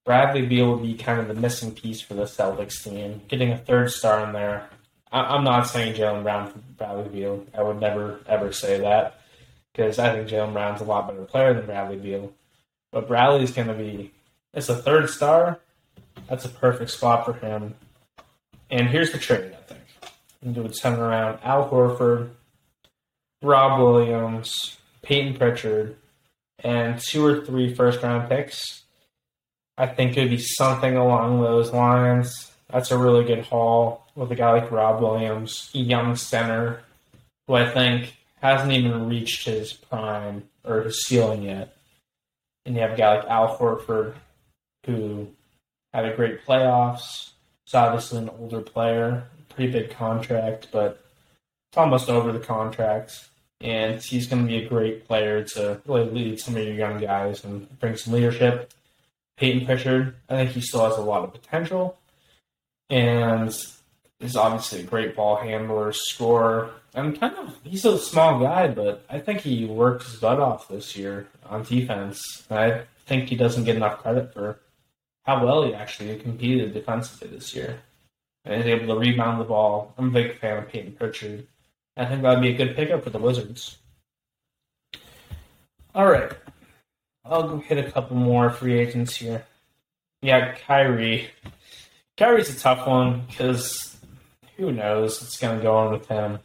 Bradley 0.09 0.41
Beal 0.41 0.71
would 0.71 0.81
be 0.81 0.95
kind 0.95 1.19
of 1.19 1.27
the 1.27 1.35
missing 1.35 1.71
piece 1.71 2.01
for 2.01 2.15
the 2.15 2.23
Celtics 2.23 2.83
team. 2.83 3.21
Getting 3.27 3.51
a 3.51 3.59
third 3.59 3.91
star 3.91 4.25
in 4.25 4.33
there. 4.33 4.67
I- 5.11 5.35
am 5.35 5.43
not 5.43 5.67
saying 5.67 5.93
Jaylen 5.93 6.23
Brown 6.23 6.51
for 6.51 6.57
Bradley 6.57 7.09
Beal. 7.09 7.45
I 7.55 7.61
would 7.61 7.79
never, 7.79 8.19
ever 8.25 8.51
say 8.51 8.79
that 8.79 9.21
because 9.71 9.99
I 9.99 10.11
think 10.11 10.27
Jaylen 10.27 10.53
Brown's 10.53 10.81
a 10.81 10.85
lot 10.85 11.07
better 11.07 11.25
player 11.25 11.53
than 11.53 11.67
Bradley 11.67 11.97
Beal. 11.97 12.33
But 12.91 13.07
Bradley's 13.07 13.51
going 13.51 13.67
to 13.67 13.75
be, 13.75 14.11
it's 14.51 14.67
a 14.67 14.77
third 14.77 15.11
star. 15.11 15.59
That's 16.27 16.43
a 16.43 16.49
perfect 16.49 16.89
spot 16.89 17.23
for 17.23 17.33
him. 17.33 17.75
And 18.71 18.89
here's 18.89 19.11
the 19.11 19.19
trade, 19.19 19.53
I 19.53 19.61
think. 19.61 19.81
And 20.41 20.57
it 20.57 20.59
would 20.59 20.75
center 20.75 21.03
around 21.05 21.37
Al 21.43 21.69
Horford, 21.69 22.31
Rob 23.43 23.79
Williams, 23.79 24.79
Payton 25.03 25.37
Pritchard, 25.37 25.97
and 26.57 26.99
two 26.99 27.23
or 27.23 27.45
three 27.45 27.75
first 27.75 28.01
round 28.01 28.27
picks 28.27 28.78
I 29.79 29.87
think 29.87 30.17
it 30.17 30.23
would 30.23 30.29
be 30.29 30.39
something 30.39 30.97
along 30.97 31.41
those 31.41 31.71
lines. 31.71 32.51
That's 32.69 32.91
a 32.91 32.97
really 32.97 33.23
good 33.23 33.45
haul 33.45 34.05
with 34.13 34.29
a 34.29 34.35
guy 34.35 34.51
like 34.51 34.71
Rob 34.71 35.01
Williams, 35.01 35.69
young 35.71 36.17
center, 36.17 36.81
who 37.47 37.53
I 37.53 37.71
think 37.71 38.13
hasn't 38.41 38.73
even 38.73 39.07
reached 39.07 39.45
his 39.45 39.71
prime 39.71 40.43
or 40.65 40.83
his 40.83 41.05
ceiling 41.05 41.43
yet. 41.43 41.77
And 42.65 42.75
you 42.75 42.81
have 42.81 42.91
a 42.91 42.97
guy 42.97 43.19
like 43.19 43.29
Al 43.29 43.57
Horford, 43.57 44.15
who 44.85 45.29
had 45.93 46.03
a 46.03 46.13
great 46.13 46.45
playoffs. 46.45 47.31
He's 47.65 47.73
obviously 47.73 48.17
an 48.17 48.31
older 48.37 48.59
player, 48.59 49.23
pretty 49.47 49.71
big 49.71 49.91
contract, 49.91 50.67
but 50.73 51.01
it's 51.71 51.77
almost 51.77 52.09
over 52.09 52.33
the 52.33 52.39
contract. 52.39 53.29
And 53.61 54.01
he's 54.01 54.27
going 54.27 54.41
to 54.41 54.47
be 54.47 54.65
a 54.65 54.67
great 54.67 55.07
player 55.07 55.41
to 55.55 55.81
really 55.85 56.09
lead 56.09 56.39
some 56.41 56.57
of 56.57 56.65
your 56.65 56.75
young 56.75 56.99
guys 56.99 57.45
and 57.45 57.79
bring 57.79 57.95
some 57.95 58.13
leadership. 58.13 58.73
Payton 59.39 59.65
Pritchard. 59.65 60.15
I 60.29 60.35
think 60.35 60.51
he 60.51 60.61
still 60.61 60.87
has 60.87 60.97
a 60.97 61.01
lot 61.01 61.23
of 61.23 61.33
potential, 61.33 61.97
and 62.89 63.47
is 64.19 64.35
obviously 64.35 64.81
a 64.81 64.83
great 64.83 65.15
ball 65.15 65.37
handler, 65.37 65.93
scorer, 65.93 66.71
and 66.93 67.17
kind 67.19 67.35
of 67.37 67.55
he's 67.63 67.85
a 67.85 67.97
small 67.97 68.39
guy, 68.39 68.67
but 68.67 69.05
I 69.09 69.19
think 69.19 69.39
he 69.39 69.65
worked 69.65 70.03
his 70.03 70.17
butt 70.17 70.39
off 70.39 70.67
this 70.67 70.97
year 70.97 71.27
on 71.49 71.63
defense. 71.63 72.45
I 72.51 72.81
think 73.05 73.29
he 73.29 73.35
doesn't 73.35 73.63
get 73.63 73.77
enough 73.77 73.99
credit 73.99 74.33
for 74.33 74.59
how 75.25 75.45
well 75.45 75.63
he 75.63 75.73
actually 75.73 76.17
competed 76.17 76.73
defensively 76.73 77.29
this 77.29 77.55
year. 77.55 77.79
And 78.45 78.61
he's 78.61 78.73
able 78.73 78.93
to 78.93 78.99
rebound 78.99 79.39
the 79.39 79.45
ball. 79.45 79.93
I'm 79.97 80.07
a 80.07 80.11
big 80.11 80.39
fan 80.39 80.57
of 80.57 80.69
Payton 80.69 80.93
Pritchard. 80.93 81.47
I 81.95 82.05
think 82.05 82.21
that'd 82.23 82.41
be 82.41 82.49
a 82.49 82.57
good 82.57 82.75
pickup 82.75 83.03
for 83.03 83.09
the 83.09 83.19
Wizards. 83.19 83.77
All 85.93 86.07
right. 86.07 86.31
I'll 87.29 87.47
go 87.47 87.59
hit 87.59 87.77
a 87.77 87.91
couple 87.91 88.17
more 88.17 88.49
free 88.49 88.79
agents 88.79 89.15
here. 89.15 89.45
Yeah, 90.21 90.55
Kyrie. 90.55 91.29
Kyrie's 92.17 92.53
a 92.53 92.59
tough 92.59 92.87
one 92.87 93.23
because 93.27 93.97
who 94.57 94.71
knows 94.71 95.21
what's 95.21 95.37
going 95.37 95.57
to 95.57 95.63
go 95.63 95.75
on 95.75 95.93
with 95.93 96.07
him. 96.07 96.39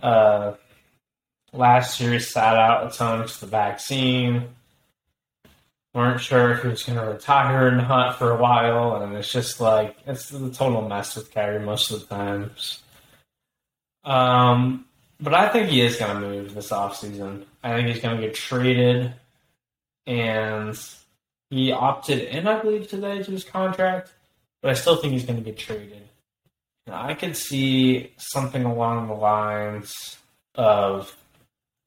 Uh, 0.00 0.54
last 1.52 2.00
year 2.00 2.12
he 2.12 2.18
sat 2.20 2.56
out 2.56 2.86
a 2.86 2.96
ton 2.96 3.26
for 3.26 3.44
the 3.44 3.50
vaccine. 3.50 4.48
weren't 5.94 6.20
sure 6.20 6.52
if 6.52 6.62
he 6.62 6.68
was 6.68 6.84
going 6.84 6.98
to 6.98 7.04
retire 7.04 7.68
or 7.68 7.70
not 7.72 8.18
for 8.18 8.30
a 8.30 8.40
while, 8.40 9.02
and 9.02 9.14
it's 9.16 9.32
just 9.32 9.60
like 9.60 9.96
it's 10.06 10.28
the 10.28 10.50
total 10.50 10.88
mess 10.88 11.16
with 11.16 11.34
Kyrie 11.34 11.58
most 11.58 11.90
of 11.90 12.00
the 12.00 12.06
times. 12.06 12.82
Um, 14.04 14.86
but 15.20 15.34
I 15.34 15.48
think 15.48 15.70
he 15.70 15.80
is 15.80 15.96
going 15.96 16.14
to 16.14 16.20
move 16.20 16.54
this 16.54 16.70
offseason. 16.70 17.44
I 17.62 17.74
think 17.74 17.88
he's 17.88 18.00
going 18.00 18.16
to 18.16 18.26
get 18.26 18.34
traded 18.34 19.14
and 20.06 20.78
he 21.50 21.72
opted 21.72 22.20
in, 22.20 22.46
I 22.46 22.60
believe, 22.60 22.88
today 22.88 23.22
to 23.22 23.30
his 23.30 23.44
contract, 23.44 24.12
but 24.60 24.70
I 24.70 24.74
still 24.74 24.96
think 24.96 25.12
he's 25.12 25.24
going 25.24 25.38
to 25.38 25.44
get 25.44 25.58
traded. 25.58 26.08
I 26.90 27.14
could 27.14 27.36
see 27.36 28.12
something 28.16 28.64
along 28.64 29.08
the 29.08 29.14
lines 29.14 30.16
of 30.54 31.16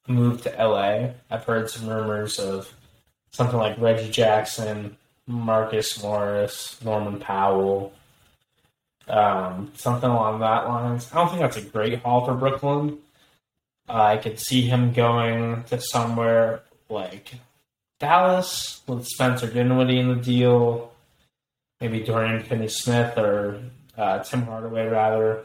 move 0.07 0.43
to 0.43 0.49
LA. 0.51 1.09
I've 1.29 1.43
heard 1.43 1.69
some 1.69 1.89
rumors 1.89 2.39
of 2.39 2.73
something 3.31 3.57
like 3.57 3.77
Reggie 3.79 4.11
Jackson, 4.11 4.97
Marcus 5.27 6.01
Morris, 6.01 6.81
Norman 6.83 7.19
Powell, 7.19 7.93
um, 9.07 9.71
something 9.75 10.09
along 10.09 10.39
that 10.39 10.67
lines. 10.67 11.09
I 11.11 11.15
don't 11.15 11.29
think 11.29 11.41
that's 11.41 11.57
a 11.57 11.61
great 11.61 11.99
haul 11.99 12.25
for 12.25 12.33
Brooklyn. 12.33 12.99
Uh, 13.87 14.01
I 14.01 14.17
could 14.17 14.39
see 14.39 14.61
him 14.61 14.93
going 14.93 15.63
to 15.65 15.79
somewhere 15.79 16.61
like 16.89 17.33
Dallas 17.99 18.81
with 18.87 19.05
Spencer 19.05 19.47
Dinwiddie 19.51 19.99
in 19.99 20.09
the 20.09 20.15
deal. 20.15 20.91
maybe 21.79 22.03
Dorian 22.03 22.43
Finney-Smith 22.43 23.17
or 23.17 23.61
uh, 23.97 24.19
Tim 24.19 24.43
Hardaway 24.43 24.87
rather. 24.87 25.43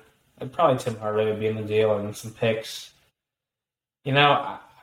Probably 0.53 0.79
Tim 0.79 0.97
Hardaway 0.97 1.31
would 1.31 1.41
be 1.41 1.47
in 1.47 1.57
the 1.57 1.63
deal 1.63 1.97
and 1.99 2.17
some 2.17 2.33
picks. 2.33 2.93
You 4.05 4.13
know, 4.13 4.31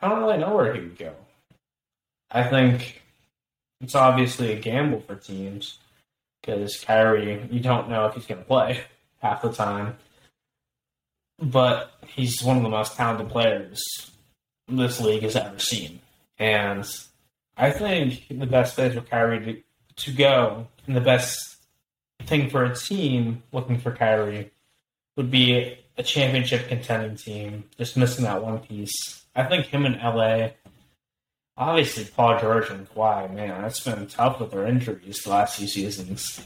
I 0.00 0.08
don't 0.08 0.20
really 0.20 0.38
know 0.38 0.54
where 0.54 0.72
he 0.72 0.80
would 0.80 0.98
go. 0.98 1.14
I 2.30 2.44
think 2.44 3.02
it's 3.80 3.94
obviously 3.94 4.52
a 4.52 4.60
gamble 4.60 5.00
for 5.00 5.16
teams 5.16 5.78
because 6.40 6.80
Kyrie, 6.80 7.46
you 7.50 7.60
don't 7.60 7.88
know 7.88 8.06
if 8.06 8.14
he's 8.14 8.26
going 8.26 8.40
to 8.40 8.46
play 8.46 8.82
half 9.22 9.42
the 9.42 9.52
time. 9.52 9.96
But 11.40 11.92
he's 12.06 12.42
one 12.42 12.56
of 12.56 12.62
the 12.62 12.68
most 12.68 12.96
talented 12.96 13.28
players 13.28 13.80
this 14.66 15.00
league 15.00 15.22
has 15.22 15.36
ever 15.36 15.58
seen. 15.58 16.00
And 16.38 16.84
I 17.58 17.70
think 17.70 18.24
the 18.30 18.46
best 18.46 18.76
place 18.76 18.94
for 18.94 19.02
Kyrie 19.02 19.44
to, 19.96 20.04
to 20.04 20.12
go 20.12 20.66
and 20.86 20.96
the 20.96 21.00
best 21.00 21.56
thing 22.22 22.48
for 22.48 22.64
a 22.64 22.74
team 22.74 23.42
looking 23.52 23.78
for 23.78 23.94
Kyrie 23.94 24.50
would 25.16 25.30
be 25.30 25.76
a 25.96 26.02
championship 26.02 26.68
contending 26.68 27.16
team, 27.16 27.64
just 27.76 27.96
missing 27.96 28.24
that 28.24 28.42
one 28.42 28.60
piece. 28.60 29.24
I 29.34 29.44
think 29.44 29.66
him 29.66 29.84
in 29.84 29.98
LA 29.98 30.50
obviously 31.58 32.04
Paul 32.04 32.38
George 32.40 32.70
and 32.70 32.88
Kawhi, 32.94 33.34
man, 33.34 33.62
that's 33.62 33.80
been 33.80 34.06
tough 34.06 34.40
with 34.40 34.52
their 34.52 34.66
injuries 34.66 35.22
the 35.22 35.30
last 35.30 35.58
few 35.58 35.66
seasons. 35.66 36.40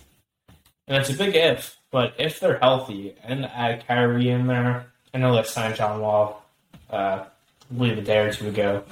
And 0.88 0.96
it's 0.96 1.10
a 1.10 1.14
big 1.14 1.36
if, 1.36 1.78
but 1.90 2.14
if 2.18 2.40
they're 2.40 2.58
healthy 2.58 3.14
and 3.22 3.44
add 3.44 3.86
Kyrie 3.86 4.30
in 4.30 4.46
there, 4.46 4.86
I 5.14 5.18
know 5.18 5.36
they 5.36 5.42
signed 5.44 5.76
John 5.76 6.00
Wall, 6.00 6.44
uh, 6.90 7.24
I 7.24 7.74
believe 7.74 7.98
a 7.98 8.02
day 8.02 8.18
or 8.18 8.32
two 8.32 8.48
ago, 8.48 8.82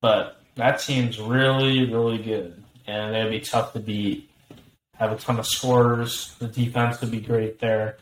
but 0.00 0.40
that 0.56 0.80
team's 0.80 1.18
really, 1.20 1.90
really 1.90 2.18
good, 2.18 2.62
and 2.86 3.16
it'd 3.16 3.30
be 3.30 3.40
tough 3.40 3.72
to 3.72 3.80
beat. 3.80 4.30
Have 4.96 5.12
a 5.12 5.16
ton 5.16 5.38
of 5.38 5.46
scorers. 5.46 6.34
The 6.38 6.46
defense 6.46 7.00
would 7.00 7.10
be 7.10 7.20
great 7.20 7.58
there. 7.58 7.96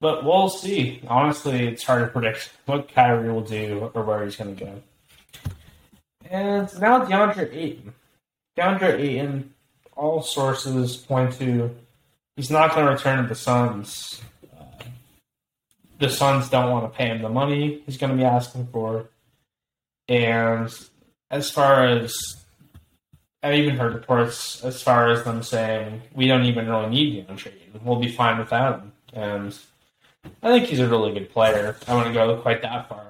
But 0.00 0.24
we'll 0.24 0.48
see. 0.48 1.02
Honestly, 1.06 1.68
it's 1.68 1.84
hard 1.84 2.02
to 2.02 2.08
predict 2.08 2.50
what 2.64 2.88
Kyrie 2.88 3.30
will 3.30 3.42
do 3.42 3.90
or 3.92 4.02
where 4.02 4.24
he's 4.24 4.36
going 4.36 4.56
to 4.56 4.64
go. 4.64 4.82
And 6.30 6.80
now 6.80 7.04
DeAndre 7.04 7.54
Ayton. 7.54 7.92
DeAndre 8.56 8.98
Ayton, 8.98 9.52
all 9.96 10.22
sources 10.22 10.96
point 10.96 11.34
to 11.38 11.74
he's 12.36 12.50
not 12.50 12.74
going 12.74 12.86
to 12.86 12.92
return 12.92 13.22
to 13.22 13.28
the 13.28 13.34
Suns. 13.34 14.22
The 15.98 16.08
Suns 16.08 16.48
don't 16.48 16.70
want 16.70 16.90
to 16.90 16.96
pay 16.96 17.08
him 17.08 17.20
the 17.20 17.28
money 17.28 17.82
he's 17.84 17.98
going 17.98 18.10
to 18.10 18.16
be 18.16 18.24
asking 18.24 18.68
for. 18.68 19.10
And 20.08 20.72
as 21.30 21.50
far 21.50 21.86
as 21.86 22.14
I've 23.42 23.54
even 23.54 23.76
heard 23.76 23.94
reports 23.94 24.62
as 24.64 24.82
far 24.82 25.10
as 25.10 25.24
them 25.24 25.42
saying 25.42 26.02
we 26.14 26.26
don't 26.26 26.44
even 26.44 26.68
really 26.68 26.90
need 26.90 27.24
Ayton. 27.30 27.38
We'll 27.82 27.98
be 27.98 28.12
fine 28.12 28.38
without 28.38 28.80
him. 28.80 28.92
And 29.12 29.58
I 30.42 30.48
think 30.48 30.66
he's 30.66 30.80
a 30.80 30.88
really 30.88 31.12
good 31.12 31.30
player. 31.30 31.76
I 31.88 31.94
wouldn't 31.94 32.14
go 32.14 32.36
quite 32.36 32.62
that 32.62 32.88
far. 32.88 33.06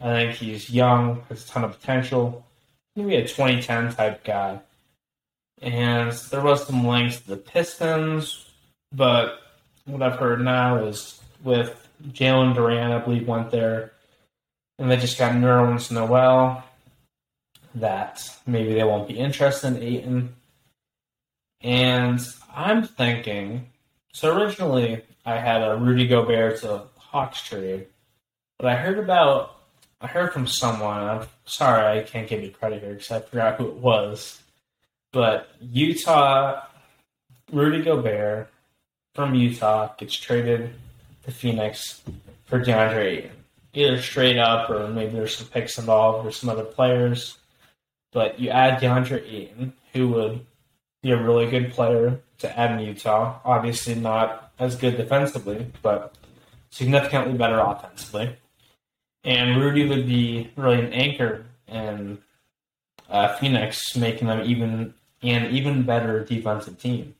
I 0.00 0.06
think 0.06 0.36
he's 0.36 0.70
young, 0.70 1.22
has 1.28 1.44
a 1.44 1.48
ton 1.48 1.64
of 1.64 1.78
potential. 1.78 2.44
Maybe 2.96 3.16
a 3.16 3.22
2010 3.22 3.94
type 3.94 4.24
guy. 4.24 4.60
And 5.62 6.12
there 6.12 6.42
was 6.42 6.66
some 6.66 6.86
links 6.86 7.20
to 7.20 7.28
the 7.28 7.36
Pistons, 7.36 8.50
but 8.92 9.40
what 9.84 10.02
I've 10.02 10.18
heard 10.18 10.40
now 10.40 10.84
is 10.84 11.20
with 11.42 11.88
Jalen 12.08 12.54
Duren, 12.54 12.90
I 12.90 12.98
believe, 12.98 13.26
went 13.26 13.50
there, 13.50 13.92
and 14.78 14.90
they 14.90 14.96
just 14.96 15.18
got 15.18 15.32
Nerlens 15.32 15.90
Noel. 15.90 16.64
That 17.74 18.28
maybe 18.46 18.74
they 18.74 18.84
won't 18.84 19.08
be 19.08 19.18
interested 19.18 19.68
in 19.68 19.82
Ayton. 19.82 20.36
And 21.60 22.20
I'm 22.54 22.86
thinking, 22.86 23.66
so 24.12 24.36
originally 24.36 25.02
I 25.26 25.38
had 25.38 25.62
a 25.62 25.76
Rudy 25.76 26.06
Gobert 26.06 26.60
to 26.60 26.82
Hawks 26.96 27.42
trade, 27.42 27.86
but 28.58 28.68
I 28.68 28.76
heard 28.76 28.98
about 28.98 29.54
I 30.00 30.06
heard 30.06 30.32
from 30.32 30.46
someone. 30.46 31.02
I'm 31.02 31.26
sorry, 31.46 31.98
I 31.98 32.02
can't 32.02 32.28
give 32.28 32.42
you 32.42 32.50
credit 32.50 32.82
here 32.82 32.92
because 32.92 33.10
I 33.10 33.20
forgot 33.20 33.56
who 33.56 33.68
it 33.68 33.76
was. 33.76 34.42
But 35.12 35.48
Utah, 35.60 36.60
Rudy 37.50 37.82
Gobert 37.82 38.50
from 39.14 39.34
Utah 39.34 39.94
gets 39.96 40.14
traded 40.14 40.74
to 41.24 41.30
Phoenix 41.30 42.02
for 42.44 42.60
DeAndre. 42.60 43.30
Either 43.72 44.02
straight 44.02 44.38
up 44.38 44.68
or 44.68 44.88
maybe 44.88 45.12
there's 45.12 45.36
some 45.36 45.46
picks 45.46 45.78
involved 45.78 46.26
or 46.26 46.30
some 46.30 46.50
other 46.50 46.64
players. 46.64 47.38
But 48.14 48.40
you 48.40 48.48
add 48.48 48.80
DeAndre 48.80 49.30
Ayton, 49.30 49.74
who 49.92 50.08
would 50.08 50.46
be 51.02 51.10
a 51.10 51.22
really 51.22 51.50
good 51.50 51.72
player 51.72 52.20
to 52.38 52.58
add 52.58 52.80
in 52.80 52.86
Utah. 52.86 53.40
Obviously, 53.44 53.94
not 53.94 54.52
as 54.58 54.76
good 54.76 54.96
defensively, 54.96 55.70
but 55.82 56.14
significantly 56.70 57.36
better 57.36 57.58
offensively 57.58 58.38
and 59.24 59.60
Rudy 59.60 59.88
would 59.88 60.06
be 60.06 60.50
really 60.56 60.80
an 60.80 60.92
anchor 60.92 61.46
in 61.66 62.18
uh, 63.08 63.34
Phoenix, 63.36 63.96
making 63.96 64.28
them 64.28 64.42
even 64.44 64.94
an 65.22 65.50
even 65.50 65.82
better 65.82 66.24
defensive 66.24 66.78
team. 66.78 67.14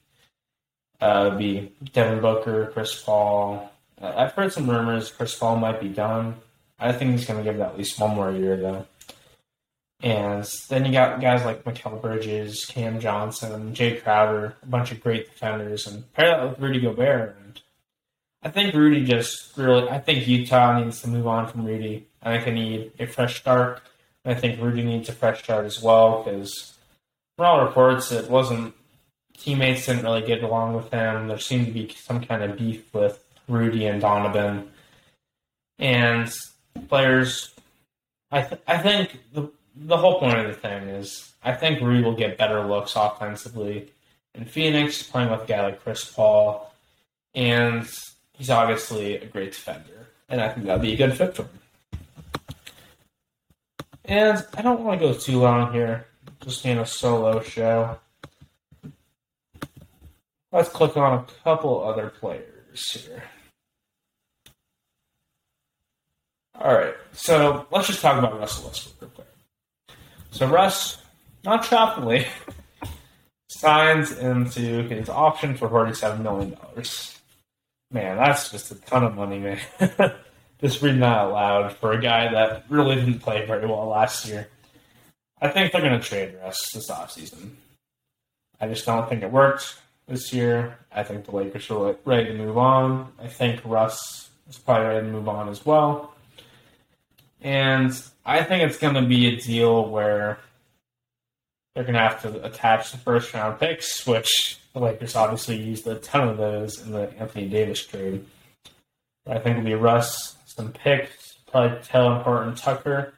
Uh, 1.00 1.28
would 1.30 1.38
be 1.38 1.72
Devin 1.92 2.20
Booker, 2.20 2.70
Chris 2.72 3.02
Paul. 3.02 3.70
Uh, 4.00 4.12
I've 4.16 4.32
heard 4.32 4.52
some 4.52 4.68
rumors 4.68 5.10
Chris 5.10 5.36
Paul 5.36 5.56
might 5.56 5.80
be 5.80 5.88
done. 5.88 6.36
I 6.78 6.92
think 6.92 7.12
he's 7.12 7.26
going 7.26 7.42
to 7.42 7.50
give 7.50 7.60
it 7.60 7.62
at 7.62 7.78
least 7.78 7.98
one 7.98 8.14
more 8.14 8.30
year 8.30 8.56
though. 8.56 8.86
And 10.00 10.44
then 10.68 10.84
you 10.84 10.92
got 10.92 11.20
guys 11.20 11.44
like 11.44 11.64
Mikal 11.64 12.00
Bridges, 12.00 12.66
Cam 12.66 13.00
Johnson, 13.00 13.74
Jae 13.74 14.02
Crowder, 14.02 14.56
a 14.62 14.66
bunch 14.66 14.92
of 14.92 15.00
great 15.00 15.30
defenders, 15.30 15.86
and 15.86 16.12
pair 16.12 16.28
that 16.28 16.50
with 16.50 16.58
Rudy 16.58 16.80
Gobert, 16.80 17.36
and 17.42 17.60
I 18.42 18.50
think 18.50 18.74
Rudy 18.74 19.04
just 19.04 19.56
really. 19.56 19.88
I 19.88 19.98
think 19.98 20.28
Utah 20.28 20.78
needs 20.78 21.00
to 21.02 21.08
move 21.08 21.26
on 21.26 21.46
from 21.48 21.64
Rudy. 21.64 22.06
I 22.22 22.34
think 22.34 22.44
they 22.44 22.52
need 22.52 22.92
a 22.98 23.06
fresh 23.06 23.40
start. 23.40 23.80
And 24.24 24.36
I 24.36 24.40
think 24.40 24.60
Rudy 24.60 24.82
needs 24.82 25.08
a 25.08 25.12
fresh 25.12 25.42
start 25.42 25.64
as 25.64 25.82
well 25.82 26.22
because, 26.22 26.74
from 27.36 27.46
all 27.46 27.64
reports, 27.64 28.12
it 28.12 28.28
wasn't 28.28 28.74
teammates 29.38 29.86
didn't 29.86 30.04
really 30.04 30.26
get 30.26 30.42
along 30.42 30.74
with 30.74 30.90
him. 30.90 31.28
There 31.28 31.38
seemed 31.38 31.66
to 31.66 31.72
be 31.72 31.88
some 31.96 32.24
kind 32.24 32.42
of 32.42 32.58
beef 32.58 32.92
with 32.92 33.22
Rudy 33.48 33.86
and 33.86 34.00
Donovan, 34.00 34.70
and 35.78 36.30
players. 36.88 37.54
I 38.30 38.42
th- 38.42 38.60
I 38.66 38.78
think 38.78 39.20
the 39.32 39.50
the 39.76 39.96
whole 39.96 40.18
point 40.18 40.38
of 40.38 40.46
the 40.46 40.54
thing 40.54 40.88
is 40.88 41.32
I 41.42 41.52
think 41.52 41.80
Rudy 41.80 42.02
will 42.02 42.16
get 42.16 42.38
better 42.38 42.66
looks 42.66 42.94
offensively 42.96 43.90
in 44.34 44.44
Phoenix, 44.44 45.02
playing 45.02 45.30
with 45.30 45.42
a 45.42 45.46
guy 45.46 45.62
like 45.62 45.82
Chris 45.82 46.04
Paul, 46.04 46.72
and 47.34 47.88
he's 48.32 48.50
obviously 48.50 49.16
a 49.16 49.26
great 49.26 49.52
defender, 49.52 50.08
and 50.28 50.40
I 50.40 50.48
think 50.48 50.66
that'd 50.66 50.82
be 50.82 50.94
a 50.94 50.96
good 50.96 51.16
fit 51.16 51.34
for 51.34 51.42
him. 51.42 51.50
And 54.04 54.44
I 54.54 54.62
don't 54.62 54.84
want 54.84 55.00
to 55.00 55.06
go 55.06 55.14
too 55.14 55.40
long 55.40 55.72
here, 55.72 56.06
just 56.42 56.62
being 56.62 56.78
a 56.78 56.86
solo 56.86 57.40
show. 57.42 57.98
Let's 60.52 60.68
click 60.68 60.96
on 60.96 61.20
a 61.20 61.26
couple 61.42 61.82
other 61.82 62.10
players 62.10 62.92
here. 62.92 63.24
All 66.60 66.72
right, 66.72 66.94
so 67.12 67.66
let's 67.70 67.88
just 67.88 68.00
talk 68.00 68.18
about 68.18 68.38
Russell 68.38 68.68
Westbrook 68.68 69.00
real 69.00 69.10
quick. 69.10 69.33
So 70.34 70.48
Russ, 70.48 70.98
not 71.44 71.64
shockingly, 71.64 72.26
signs 73.48 74.10
into 74.18 74.82
his 74.82 75.08
option 75.08 75.56
for 75.56 75.68
forty-seven 75.68 76.24
million 76.24 76.56
dollars. 76.60 77.20
Man, 77.92 78.16
that's 78.16 78.50
just 78.50 78.72
a 78.72 78.74
ton 78.74 79.04
of 79.04 79.14
money, 79.14 79.38
man. 79.38 79.60
just 80.60 80.82
reading 80.82 80.98
that 81.00 81.18
out 81.18 81.32
loud 81.32 81.76
for 81.76 81.92
a 81.92 82.00
guy 82.00 82.32
that 82.32 82.64
really 82.68 82.96
didn't 82.96 83.20
play 83.20 83.46
very 83.46 83.64
well 83.64 83.86
last 83.86 84.26
year. 84.26 84.48
I 85.40 85.50
think 85.50 85.70
they're 85.70 85.80
going 85.80 86.00
to 86.00 86.04
trade 86.04 86.34
Russ 86.42 86.72
this 86.72 86.90
offseason. 86.90 87.50
I 88.60 88.66
just 88.66 88.84
don't 88.86 89.08
think 89.08 89.22
it 89.22 89.30
worked 89.30 89.76
this 90.08 90.32
year. 90.32 90.76
I 90.90 91.04
think 91.04 91.26
the 91.26 91.36
Lakers 91.36 91.70
are 91.70 91.94
ready 92.04 92.32
to 92.32 92.34
move 92.34 92.58
on. 92.58 93.12
I 93.20 93.28
think 93.28 93.60
Russ 93.64 94.30
is 94.48 94.58
probably 94.58 94.88
ready 94.88 95.06
to 95.06 95.12
move 95.12 95.28
on 95.28 95.48
as 95.48 95.64
well. 95.64 96.12
And 97.44 97.92
I 98.24 98.42
think 98.42 98.62
it's 98.62 98.78
going 98.78 98.94
to 98.94 99.02
be 99.02 99.26
a 99.26 99.36
deal 99.36 99.88
where 99.88 100.38
they're 101.74 101.84
going 101.84 101.94
to 101.94 102.00
have 102.00 102.22
to 102.22 102.42
attach 102.42 102.90
the 102.90 102.98
first 102.98 103.34
round 103.34 103.60
picks, 103.60 104.06
which 104.06 104.58
the 104.72 104.80
Lakers 104.80 105.14
obviously 105.14 105.56
used 105.56 105.86
a 105.86 105.96
ton 105.96 106.28
of 106.28 106.38
those 106.38 106.80
in 106.80 106.92
the 106.92 107.12
Anthony 107.18 107.46
Davis 107.46 107.84
trade. 107.84 108.24
But 109.26 109.36
I 109.36 109.40
think 109.40 109.58
it'll 109.58 109.66
be 109.66 109.74
Russ, 109.74 110.36
some 110.46 110.72
picks, 110.72 111.34
probably 111.46 111.76
Talen 111.80 112.22
Horton-Tucker. 112.22 113.12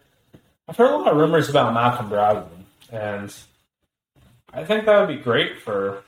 I've 0.69 0.77
heard 0.77 0.93
a 0.93 0.97
lot 0.97 1.13
of 1.13 1.19
rumors 1.19 1.49
about 1.49 1.73
Malcolm 1.73 2.11
Brogdon, 2.11 2.65
and 2.91 3.33
I 4.53 4.65
think 4.65 4.87
that 4.87 4.99
would 4.99 5.17
be 5.17 5.23
great 5.23 5.61
for 5.61 6.03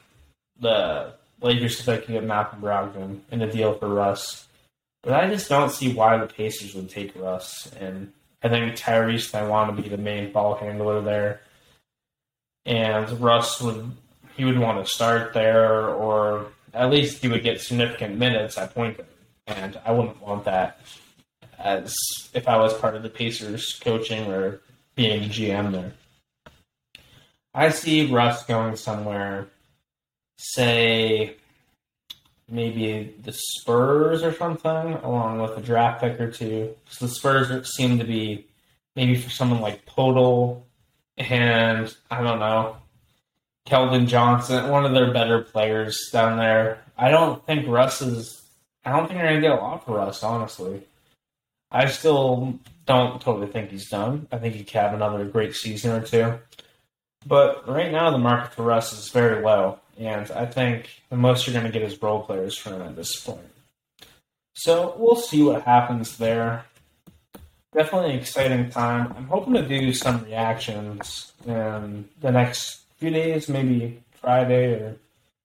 the 0.59 1.13
Lakers 1.41 1.79
if 1.79 1.87
they 1.87 1.99
could 1.99 2.09
get 2.09 2.25
Malcolm 2.25 2.61
Brogdon 2.61 3.21
in 3.31 3.43
a 3.43 3.53
deal 3.53 3.75
for 3.75 3.89
Russ. 3.89 4.48
But 5.03 5.13
I 5.15 5.29
just 5.29 5.49
don't 5.49 5.71
see 5.71 5.93
why 5.93 6.17
the 6.19 6.27
Pacers 6.27 6.75
would 6.75 6.91
take 6.91 7.15
Russ. 7.17 7.71
And 7.79 8.13
I 8.43 8.49
think 8.49 8.75
Tyrese, 8.75 9.35
I 9.35 9.47
want 9.47 9.75
to 9.75 9.83
be 9.83 9.89
the 9.89 9.97
main 9.97 10.33
ball 10.33 10.57
handler 10.57 11.01
there. 11.01 11.41
And 12.67 13.21
Russ 13.21 13.61
would 13.61 13.93
he 14.37 14.45
would 14.45 14.59
want 14.59 14.85
to 14.85 14.91
start 14.91 15.35
there, 15.35 15.89
or 15.89 16.47
at 16.73 16.91
least 16.91 17.21
he 17.21 17.29
would 17.29 17.43
get 17.43 17.61
significant 17.61 18.17
minutes 18.17 18.57
at 18.57 18.73
point 18.73 18.97
guard. 18.97 19.09
And 19.49 19.81
I 19.85 19.91
wouldn't 19.91 20.23
want 20.23 20.45
that 20.45 20.81
as 21.59 21.97
if 22.35 22.47
I 22.47 22.57
was 22.57 22.73
part 22.75 22.95
of 22.95 23.03
the 23.03 23.09
Pacers 23.09 23.81
coaching 23.83 24.31
or 24.31 24.61
being 24.95 25.29
GM 25.29 25.73
there. 25.73 25.95
I 27.53 27.71
see 27.71 28.13
Russ 28.13 28.45
going 28.45 28.77
somewhere, 28.77 29.49
say 30.37 31.38
maybe 32.49 33.15
the 33.23 33.33
Spurs 33.33 34.23
or 34.23 34.33
something, 34.33 34.95
along 34.95 35.41
with 35.41 35.57
a 35.57 35.61
draft 35.61 36.01
pick 36.01 36.21
or 36.21 36.31
two. 36.31 36.75
So 36.89 37.07
the 37.07 37.15
Spurs 37.15 37.75
seem 37.75 37.99
to 37.99 38.05
be 38.05 38.47
maybe 38.97 39.17
for 39.17 39.31
someone 39.31 39.61
like 39.61 39.85
Poeltl 39.87 40.63
and 41.17 41.95
I 42.11 42.23
don't 42.23 42.39
know, 42.39 42.77
Keldon 43.67 44.07
Johnson, 44.07 44.71
one 44.71 44.85
of 44.85 44.93
their 44.93 45.13
better 45.13 45.43
players 45.43 46.09
down 46.13 46.39
there. 46.39 46.83
I 46.97 47.11
don't 47.11 47.45
think 47.45 47.69
Russ 47.69 48.01
is. 48.01 48.43
I 48.85 48.93
don't 48.93 49.07
think 49.07 49.21
they're 49.21 49.29
gonna 49.29 49.41
get 49.41 49.53
a 49.53 49.57
lot 49.57 49.85
for 49.85 49.97
Russ, 49.97 50.23
honestly. 50.23 50.83
I 51.71 51.87
still 51.87 52.59
don't 52.87 53.21
totally 53.21 53.49
think 53.49 53.71
he's 53.71 53.91
done. 53.91 54.27
I 54.33 54.39
think 54.39 54.55
he 54.55 54.65
could 54.65 54.81
have 54.81 54.95
another 54.95 55.27
great 55.27 55.55
season 55.55 55.91
or 55.91 56.01
two. 56.01 56.39
But 57.27 57.69
right 57.69 57.93
now, 57.93 58.11
the 58.11 58.19
market 58.19 58.55
for 58.55 58.63
Russ 58.63 58.93
is 58.93 59.11
very 59.11 59.43
low, 59.43 59.79
and 59.99 60.31
I 60.31 60.47
think 60.47 60.89
the 61.11 61.17
most 61.17 61.47
you're 61.47 61.55
going 61.55 61.67
to 61.67 61.73
get 61.73 61.83
is 61.83 62.01
role 62.01 62.23
players 62.23 62.57
from 62.57 62.75
him 62.75 62.83
at 62.83 62.97
this 62.97 63.17
point. 63.17 63.51
So 64.55 64.95
we'll 64.97 65.17
see 65.17 65.43
what 65.43 65.63
happens 65.63 66.17
there. 66.19 66.65
Definitely 67.75 68.13
an 68.13 68.19
exciting 68.19 68.71
time. 68.71 69.13
I'm 69.17 69.27
hoping 69.27 69.55
to 69.55 69.63
do 69.63 69.93
some 69.93 70.25
reactions 70.25 71.33
in 71.47 72.09
the 72.21 72.33
next 72.33 72.83
few 72.97 73.11
days, 73.11 73.49
maybe 73.49 74.03
Friday 74.21 74.73
or 74.73 74.97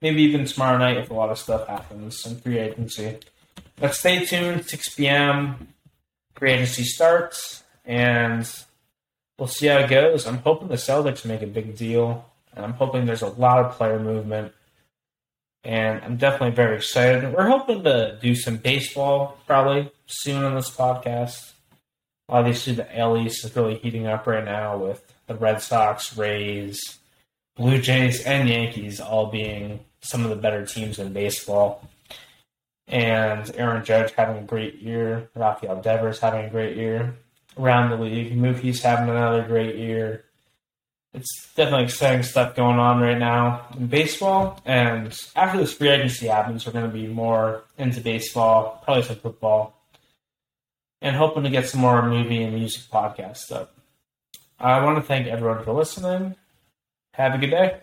maybe 0.01 0.23
even 0.23 0.45
tomorrow 0.45 0.77
night 0.77 0.97
if 0.97 1.09
a 1.09 1.13
lot 1.13 1.29
of 1.29 1.37
stuff 1.37 1.67
happens 1.67 2.25
in 2.25 2.37
free 2.37 2.59
agency. 2.59 3.17
But 3.77 3.93
stay 3.93 4.25
tuned, 4.25 4.65
6 4.65 4.95
p.m. 4.95 5.67
Free 6.35 6.51
agency 6.51 6.83
starts, 6.83 7.63
and 7.85 8.49
we'll 9.37 9.47
see 9.47 9.67
how 9.67 9.79
it 9.79 9.89
goes. 9.89 10.25
I'm 10.25 10.37
hoping 10.37 10.67
the 10.67 10.75
Celtics 10.75 11.25
make 11.25 11.41
a 11.41 11.47
big 11.47 11.77
deal, 11.77 12.25
and 12.55 12.65
I'm 12.65 12.73
hoping 12.73 13.05
there's 13.05 13.21
a 13.21 13.27
lot 13.27 13.59
of 13.59 13.73
player 13.73 13.99
movement. 13.99 14.53
And 15.63 16.01
I'm 16.03 16.17
definitely 16.17 16.55
very 16.55 16.75
excited. 16.75 17.33
We're 17.33 17.47
hoping 17.47 17.83
to 17.83 18.17
do 18.21 18.35
some 18.35 18.57
baseball 18.57 19.37
probably 19.47 19.91
soon 20.07 20.43
on 20.43 20.55
this 20.55 20.69
podcast. 20.69 21.53
Obviously, 22.27 22.73
the 22.73 22.99
AL 22.99 23.17
East 23.17 23.45
is 23.45 23.55
really 23.55 23.75
heating 23.75 24.07
up 24.07 24.27
right 24.27 24.43
now 24.43 24.77
with 24.77 25.13
the 25.27 25.35
Red 25.35 25.61
Sox, 25.61 26.17
Rays, 26.17 26.99
Blue 27.55 27.79
Jays, 27.79 28.21
and 28.23 28.49
Yankees 28.49 28.99
all 28.99 29.27
being 29.27 29.79
some 30.01 30.23
of 30.23 30.29
the 30.29 30.35
better 30.35 30.65
teams 30.65 30.99
in 30.99 31.13
baseball. 31.13 31.87
And 32.87 33.49
Aaron 33.55 33.85
Judge 33.85 34.11
having 34.13 34.37
a 34.37 34.45
great 34.45 34.81
year. 34.81 35.29
Rafael 35.35 35.81
Devers 35.81 36.19
having 36.19 36.45
a 36.45 36.49
great 36.49 36.75
year. 36.75 37.15
Around 37.57 37.91
the 37.91 37.97
league, 37.97 38.35
Mookie's 38.35 38.81
having 38.81 39.09
another 39.09 39.43
great 39.43 39.75
year. 39.75 40.25
It's 41.13 41.54
definitely 41.56 41.86
exciting 41.86 42.23
stuff 42.23 42.56
going 42.56 42.80
on 42.80 42.99
right 42.99 43.17
now 43.17 43.67
in 43.78 43.86
baseball. 43.86 44.60
And 44.65 45.15
after 45.36 45.60
this 45.60 45.73
free 45.73 45.89
agency 45.89 46.28
happens, 46.28 46.65
we're 46.65 46.73
going 46.73 46.89
to 46.89 46.91
be 46.91 47.06
more 47.06 47.63
into 47.78 48.02
baseball, 48.02 48.82
probably 48.84 49.04
some 49.04 49.17
football, 49.17 49.80
and 51.02 51.15
hoping 51.15 51.43
to 51.43 51.52
get 51.52 51.69
some 51.69 51.82
more 51.82 52.02
movie 52.08 52.41
and 52.41 52.56
music 52.56 52.84
podcast 52.91 53.38
stuff. 53.38 53.69
I 54.60 54.84
want 54.84 54.97
to 54.97 55.04
thank 55.04 55.28
everyone 55.28 55.63
for 55.63 55.73
listening. 55.73 56.36
Have 57.13 57.36
a 57.36 57.38
good 57.38 57.52
day. 57.52 57.78